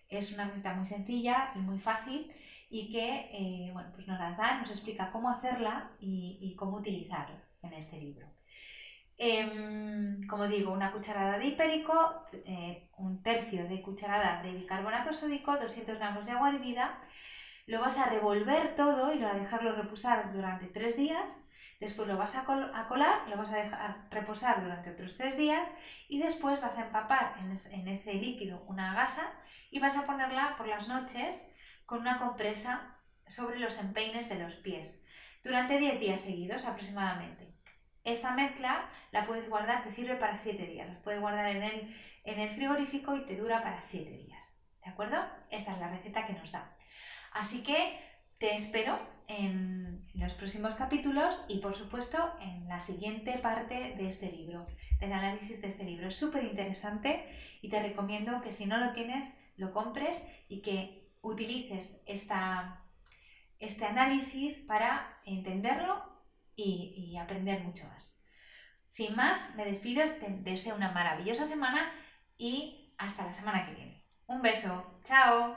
Es 0.08 0.32
una 0.32 0.46
receta 0.46 0.74
muy 0.74 0.86
sencilla 0.86 1.52
y 1.54 1.60
muy 1.60 1.78
fácil 1.78 2.32
y 2.70 2.90
que 2.90 3.30
eh, 3.32 3.70
bueno, 3.72 3.90
pues 3.94 4.06
nos 4.06 4.18
la 4.18 4.32
da, 4.32 4.58
nos 4.58 4.70
explica 4.70 5.10
cómo 5.10 5.30
hacerla 5.30 5.92
y, 6.00 6.54
cómo 6.56 6.78
utilizarla 6.78 7.42
en 7.62 7.72
este 7.72 7.98
libro. 7.98 8.26
Em, 9.16 10.26
como 10.26 10.46
digo, 10.46 10.72
una 10.72 10.92
cucharada 10.92 11.38
de 11.38 11.46
hipérico, 11.46 12.24
eh, 12.44 12.88
un 12.98 13.22
tercio 13.22 13.66
de 13.68 13.82
cucharada 13.82 14.42
de 14.42 14.52
bicarbonato 14.52 15.12
sódico, 15.12 15.56
200 15.56 15.98
gramos 15.98 16.26
de 16.26 16.32
agua 16.32 16.50
hervida 16.50 17.00
lo 17.68 17.80
vas 17.80 17.98
a 17.98 18.06
revolver 18.06 18.74
todo 18.74 19.12
y 19.12 19.18
lo 19.18 19.26
vas 19.26 19.36
a 19.36 19.40
dejarlo 19.40 19.72
reposar 19.72 20.32
durante 20.32 20.66
tres 20.66 20.96
días. 20.96 21.46
Después 21.80 22.08
lo 22.08 22.16
vas 22.16 22.34
a, 22.34 22.44
colar, 22.44 23.28
lo 23.28 23.36
vas 23.36 23.52
a 23.52 23.56
dejar 23.56 24.08
reposar 24.10 24.62
durante 24.62 24.90
otros 24.90 25.14
tres 25.14 25.36
días 25.36 25.74
y 26.08 26.18
después 26.18 26.62
vas 26.62 26.78
a 26.78 26.86
empapar 26.86 27.34
en, 27.38 27.86
ese 27.86 28.14
líquido 28.14 28.64
una 28.66 28.94
gasa 28.94 29.30
y 29.70 29.80
vas 29.80 29.96
a 29.96 30.06
ponerla 30.06 30.56
por 30.56 30.66
las 30.66 30.88
noches 30.88 31.54
con 31.84 32.00
una 32.00 32.18
compresa 32.18 32.96
sobre 33.26 33.58
los 33.58 33.78
empeines 33.78 34.30
de 34.30 34.38
los 34.38 34.56
pies 34.56 35.04
durante 35.44 35.78
10 35.78 36.00
días 36.00 36.22
seguidos 36.22 36.64
aproximadamente. 36.64 37.54
Esta 38.02 38.32
mezcla 38.32 38.88
la 39.12 39.24
puedes 39.24 39.48
guardar, 39.50 39.82
te 39.82 39.90
sirve 39.90 40.16
para 40.16 40.36
7 40.36 40.66
días. 40.66 40.88
La 40.88 41.02
puedes 41.02 41.20
guardar 41.20 41.46
en 41.48 41.62
el, 41.62 41.94
en 42.24 42.40
el 42.40 42.50
frigorífico 42.50 43.14
y 43.14 43.26
te 43.26 43.36
dura 43.36 43.62
para 43.62 43.82
7 43.82 44.10
días. 44.10 44.58
¿De 44.82 44.90
acuerdo? 44.90 45.22
Esta 45.50 45.74
es 45.74 45.78
la 45.78 45.90
receta 45.90 46.24
que 46.24 46.32
nos 46.32 46.50
da. 46.50 46.77
Así 47.32 47.62
que 47.62 47.98
te 48.38 48.54
espero 48.54 48.98
en 49.28 50.08
los 50.14 50.34
próximos 50.34 50.74
capítulos 50.74 51.44
y 51.48 51.58
por 51.58 51.74
supuesto 51.74 52.32
en 52.40 52.66
la 52.68 52.80
siguiente 52.80 53.38
parte 53.38 53.94
de 53.96 54.08
este 54.08 54.32
libro, 54.32 54.66
del 55.00 55.12
análisis 55.12 55.60
de 55.60 55.68
este 55.68 55.84
libro. 55.84 56.08
Es 56.08 56.16
súper 56.16 56.44
interesante 56.44 57.28
y 57.60 57.68
te 57.68 57.80
recomiendo 57.80 58.40
que 58.40 58.52
si 58.52 58.66
no 58.66 58.78
lo 58.78 58.92
tienes, 58.92 59.38
lo 59.56 59.72
compres 59.72 60.26
y 60.48 60.62
que 60.62 61.12
utilices 61.20 62.00
este 62.06 62.34
análisis 63.84 64.58
para 64.58 65.20
entenderlo 65.24 66.02
y, 66.56 66.94
y 66.96 67.16
aprender 67.16 67.62
mucho 67.62 67.86
más. 67.88 68.22
Sin 68.88 69.14
más, 69.14 69.54
me 69.54 69.64
despido, 69.64 70.02
te 70.02 70.30
deseo 70.30 70.74
una 70.74 70.90
maravillosa 70.92 71.44
semana 71.44 71.92
y 72.38 72.94
hasta 72.96 73.26
la 73.26 73.32
semana 73.32 73.66
que 73.66 73.74
viene. 73.74 74.04
Un 74.26 74.40
beso, 74.42 75.00
chao. 75.04 75.56